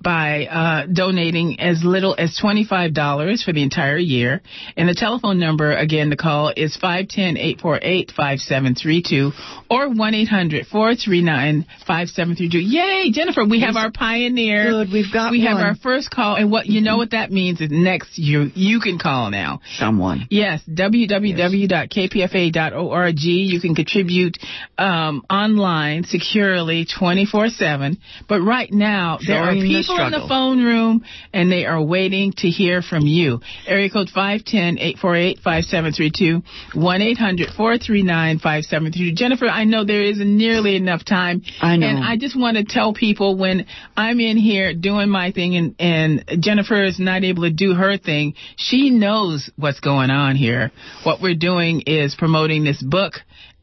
by 0.00 0.46
uh, 0.46 0.86
donating 0.86 1.58
as 1.60 1.82
little 1.82 2.14
as 2.16 2.38
$25 2.42 3.42
for 3.44 3.52
the 3.52 3.62
entire 3.62 3.98
year. 3.98 4.40
And 4.76 4.88
the 4.88 4.94
telephone 4.94 5.38
number, 5.40 5.72
again, 5.72 6.10
the 6.10 6.16
call 6.16 6.52
is 6.56 6.76
510-848-5732 6.82 9.32
or 9.70 9.88
1-800-439-5732. 9.88 12.52
Yay, 12.52 13.10
Jennifer, 13.12 13.44
we 13.44 13.60
have 13.60 13.76
our 13.76 13.90
pioneer. 13.90 14.70
Good, 14.70 14.92
we've 14.92 15.12
got 15.12 15.32
We 15.32 15.44
have 15.44 15.58
our 15.58 15.74
first 15.74 16.10
call. 16.10 16.36
And 16.36 16.50
what 16.50 16.66
you 16.66 16.80
know 16.80 16.96
what 16.98 17.10
that 17.12 17.30
means 17.32 17.60
is 17.60 17.70
next 17.70 18.18
you 18.18 18.50
you 18.54 18.80
can 18.80 18.98
call 18.98 19.30
now. 19.30 19.60
someone. 19.78 20.26
Yes, 20.30 20.62
www.kpfa.org. 20.68 23.14
You 23.18 23.60
can 23.60 23.74
contribute 23.74 24.38
um, 24.78 25.24
online 25.30 26.04
securely 26.04 26.86
24-7. 26.86 27.96
But 28.28 28.40
right 28.42 28.70
now, 28.72 29.18
there 29.26 29.42
are 29.42 29.54
Join 29.54 29.62
people 29.86 30.06
in 30.06 30.12
the 30.12 30.26
phone 30.28 30.62
room 30.62 31.04
and 31.32 31.50
they 31.50 31.64
are 31.66 31.82
waiting 31.82 32.32
to 32.38 32.48
hear 32.48 32.82
from 32.82 33.06
you. 33.06 33.40
Area 33.66 33.90
code 33.90 34.08
510-848-5732, 34.14 36.42
1-800-439-5732. 36.74 39.14
Jennifer, 39.14 39.46
I 39.46 39.64
know 39.64 39.84
there 39.84 40.02
isn't 40.02 40.36
nearly 40.36 40.76
enough 40.76 41.04
time. 41.04 41.42
I 41.60 41.76
know. 41.76 41.86
And 41.86 42.04
I 42.04 42.16
just 42.16 42.38
want 42.38 42.56
to 42.56 42.64
tell 42.64 42.92
people 42.92 43.36
when 43.36 43.66
I'm 43.96 44.20
in 44.20 44.36
here 44.36 44.74
doing 44.74 45.08
my 45.08 45.32
thing 45.32 45.56
and, 45.56 45.74
and 45.78 46.24
Jennifer 46.42 46.84
is 46.84 46.98
not 46.98 47.24
able 47.24 47.44
to 47.44 47.52
do 47.52 47.74
her 47.74 47.98
thing, 47.98 48.34
she 48.56 48.90
knows 48.90 49.50
what's 49.56 49.80
going 49.80 50.10
on 50.10 50.36
here. 50.36 50.70
What 51.04 51.20
we're 51.20 51.34
doing 51.34 51.82
is 51.86 52.14
promoting 52.14 52.64
this 52.64 52.82
book 52.82 53.14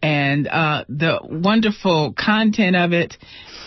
and 0.02 0.48
uh, 0.48 0.84
the 0.90 1.20
wonderful 1.24 2.14
content 2.18 2.76
of 2.76 2.92
it 2.92 3.16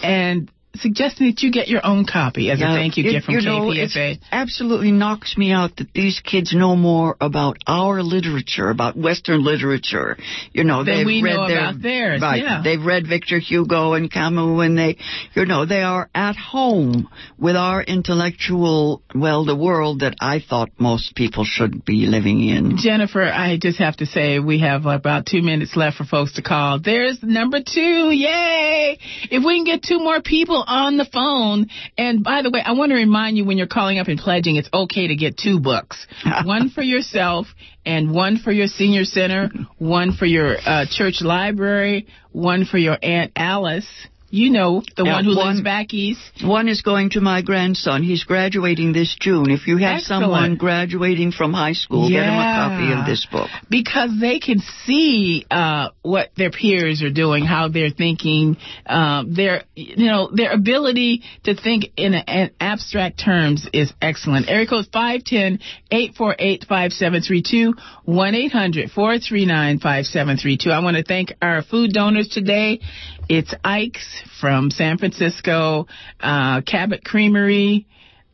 and 0.02 0.50
suggesting 0.80 1.26
that 1.28 1.42
you 1.42 1.50
get 1.52 1.68
your 1.68 1.84
own 1.84 2.04
copy 2.06 2.50
as 2.50 2.60
a 2.60 2.64
thank 2.64 2.96
you 2.96 3.04
it- 3.04 3.12
gift 3.12 3.26
from 3.26 3.34
you 3.36 3.40
know, 3.42 3.60
KPFA. 3.70 4.12
It 4.12 4.18
absolutely 4.32 4.92
knocks 4.92 5.36
me 5.36 5.52
out 5.52 5.76
that 5.76 5.92
these 5.92 6.20
kids 6.20 6.54
know 6.54 6.76
more 6.76 7.16
about 7.20 7.58
our 7.66 8.02
literature, 8.02 8.70
about 8.70 8.96
Western 8.96 9.44
literature. 9.44 10.16
You 10.52 10.64
know, 10.64 10.84
Than 10.84 10.96
they've 10.98 11.06
we 11.06 11.22
read 11.22 11.34
know 11.34 11.48
their, 11.48 11.58
about 11.58 11.82
theirs, 11.82 12.20
Right. 12.22 12.42
yeah. 12.42 12.60
They've 12.62 12.82
read 12.84 13.06
Victor 13.06 13.38
Hugo 13.38 13.92
and 13.94 14.10
Camus, 14.10 14.64
and 14.66 14.78
they, 14.78 14.96
you 15.34 15.46
know, 15.46 15.64
they 15.66 15.82
are 15.82 16.08
at 16.14 16.36
home 16.36 17.08
with 17.38 17.56
our 17.56 17.82
intellectual, 17.82 19.02
well, 19.14 19.44
the 19.44 19.56
world 19.56 20.00
that 20.00 20.14
I 20.20 20.40
thought 20.40 20.70
most 20.78 21.14
people 21.14 21.44
should 21.44 21.84
be 21.84 22.06
living 22.06 22.40
in. 22.48 22.76
Jennifer, 22.76 23.22
I 23.22 23.56
just 23.58 23.78
have 23.78 23.96
to 23.98 24.06
say 24.06 24.38
we 24.38 24.60
have 24.60 24.86
about 24.86 25.26
two 25.26 25.42
minutes 25.42 25.76
left 25.76 25.96
for 25.96 26.04
folks 26.04 26.34
to 26.34 26.42
call. 26.42 26.80
There's 26.80 27.18
number 27.22 27.58
two. 27.60 28.10
Yay! 28.10 28.98
If 29.30 29.44
we 29.44 29.56
can 29.56 29.64
get 29.64 29.82
two 29.82 29.98
more 29.98 30.20
people 30.20 30.64
on 30.66 30.96
the 30.96 31.06
phone. 31.12 31.68
And 31.96 32.22
by 32.22 32.42
the 32.42 32.50
way, 32.50 32.60
I 32.64 32.72
want 32.72 32.90
to 32.90 32.96
remind 32.96 33.36
you 33.36 33.44
when 33.44 33.58
you're 33.58 33.66
calling 33.66 33.98
up 33.98 34.08
and 34.08 34.18
pledging, 34.18 34.56
it's 34.56 34.68
okay 34.72 35.08
to 35.08 35.16
get 35.16 35.36
two 35.36 35.60
books. 35.60 36.06
one 36.44 36.70
for 36.70 36.82
yourself 36.82 37.46
and 37.84 38.12
one 38.12 38.38
for 38.38 38.52
your 38.52 38.66
senior 38.66 39.04
center, 39.04 39.50
one 39.78 40.12
for 40.12 40.26
your 40.26 40.56
uh, 40.64 40.86
church 40.90 41.20
library, 41.20 42.06
one 42.32 42.64
for 42.64 42.78
your 42.78 42.98
Aunt 43.02 43.32
Alice. 43.36 43.88
You 44.36 44.50
know, 44.50 44.82
the 44.96 45.04
Yeah, 45.04 45.12
one 45.14 45.24
who 45.24 45.34
one- 45.36 45.46
lives 45.48 45.60
back 45.62 45.94
east. 45.94 46.20
One 46.42 46.68
is 46.68 46.82
going 46.82 47.08
to 47.10 47.20
my 47.22 47.40
grandson. 47.42 48.02
He's 48.02 48.24
graduating 48.24 48.92
this 48.92 49.14
June. 49.18 49.50
If 49.50 49.66
you 49.66 49.78
have 49.78 49.96
Excellent. 50.00 50.22
someone 50.24 50.56
graduating 50.56 51.32
from 51.32 51.54
high 51.54 51.72
school, 51.72 52.08
get 52.10 52.24
him 52.24 52.34
a 52.34 52.54
copy 52.62 52.92
of 52.92 53.06
this 53.06 53.24
book. 53.32 53.48
because 53.70 54.10
they 54.20 54.38
can 54.38 54.58
see 54.84 55.44
uh, 55.50 55.88
what 56.02 56.30
their 56.36 56.50
peers 56.50 57.00
are 57.02 57.10
doing, 57.24 57.44
how 57.46 57.68
they're 57.68 57.88
thinking, 58.04 58.56
um, 58.86 59.32
their 59.32 59.62
you 59.74 60.06
know 60.10 60.28
their 60.32 60.52
ability 60.52 61.22
to 61.44 61.54
think 61.54 61.86
in, 61.96 62.12
a, 62.14 62.22
in 62.26 62.50
abstract 62.60 63.18
terms 63.18 63.66
is 63.72 63.90
excellent. 64.02 64.48
Area 64.50 64.66
code 64.66 64.86
510-848-5732, 64.94 67.72
1-800-439-5732. 68.06 70.70
I 70.70 70.80
want 70.80 70.96
to 70.96 71.02
thank 71.02 71.32
our 71.40 71.62
food 71.62 71.92
donors 71.92 72.28
today. 72.28 72.80
It's 73.28 73.52
Ike's 73.64 74.22
from 74.40 74.70
San 74.70 74.98
Francisco, 74.98 75.88
uh, 76.20 76.60
Cabot 76.60 77.02
Creamery, 77.04 77.86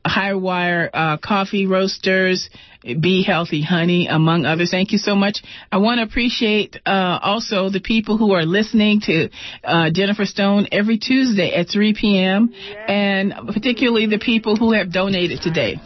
High 0.05 0.35
Wire 0.35 0.91
uh, 0.93 1.17
Coffee 1.17 1.67
Roasters, 1.67 2.51
Be 2.83 3.23
Healthy 3.23 3.63
Honey, 3.63 4.07
among 4.09 4.45
others. 4.45 4.71
Thank 4.71 4.93
you 4.93 4.99
so 4.99 5.15
much. 5.15 5.43
I 5.71 5.79
want 5.79 5.99
to 6.01 6.05
appreciate 6.05 6.77
uh, 6.85 7.19
also 7.23 7.71
the 7.71 7.81
people 7.81 8.19
who 8.19 8.33
are 8.33 8.45
listening 8.45 9.01
to 9.07 9.31
uh, 9.65 9.91
Jennifer 9.93 10.27
Stone 10.27 10.69
every 10.73 10.99
Tuesday 10.99 11.55
at 11.55 11.69
3 11.69 11.95
p.m. 11.99 12.53
and 12.87 13.33
particularly 13.47 14.07
the 14.07 14.19
people 14.19 14.57
who 14.57 14.73
have 14.73 14.93
donated 14.93 15.41
today. 15.41 15.81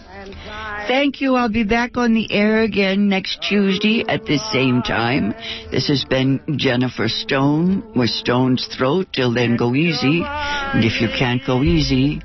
Thank 0.88 1.20
you. 1.20 1.34
I'll 1.34 1.48
be 1.48 1.64
back 1.64 1.96
on 1.96 2.14
the 2.14 2.30
air 2.32 2.62
again 2.62 3.08
next 3.08 3.42
Tuesday 3.42 4.04
at 4.08 4.24
the 4.24 4.38
same 4.38 4.82
time. 4.82 5.34
This 5.70 5.88
has 5.88 6.04
been 6.04 6.40
Jennifer 6.56 7.08
Stone 7.08 7.92
with 7.94 8.10
Stone's 8.10 8.66
Throw. 8.76 9.02
Till 9.04 9.32
then, 9.34 9.56
go 9.56 9.74
easy. 9.74 10.22
And 10.24 10.84
if 10.84 11.00
you 11.00 11.08
can't 11.08 11.44
go 11.46 11.62
easy, 11.62 12.22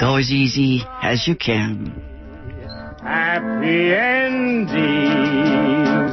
go 0.00 0.16
as 0.16 0.30
easy 0.30 0.82
as 1.02 1.26
you 1.26 1.36
can. 1.36 2.02
Happy 3.00 3.94
endings 3.94 4.76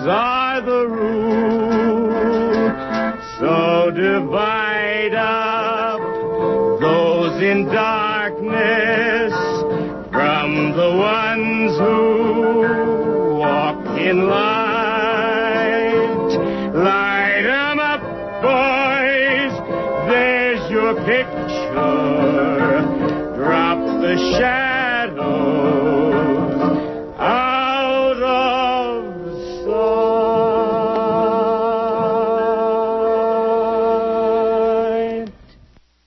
are 0.07 0.61
the 0.61 0.87
rule. 0.87 1.73
So 3.39 3.91
divide 3.91 5.13
up 5.15 6.01
those 6.79 7.41
in 7.41 7.65
darkness 7.65 9.22
the 10.75 10.89
ones 10.97 11.77
who 11.77 13.37
walk 13.37 13.77
in 13.99 14.27
light. 14.27 15.19
Light 16.73 17.45
Light 17.45 17.45
'em 17.45 17.79
up, 17.79 18.01
boys. 18.41 19.53
There's 20.09 20.71
your 20.71 20.95
picture. 21.05 22.81
Drop 23.35 23.77
the 24.01 24.17
shadows 24.37 24.72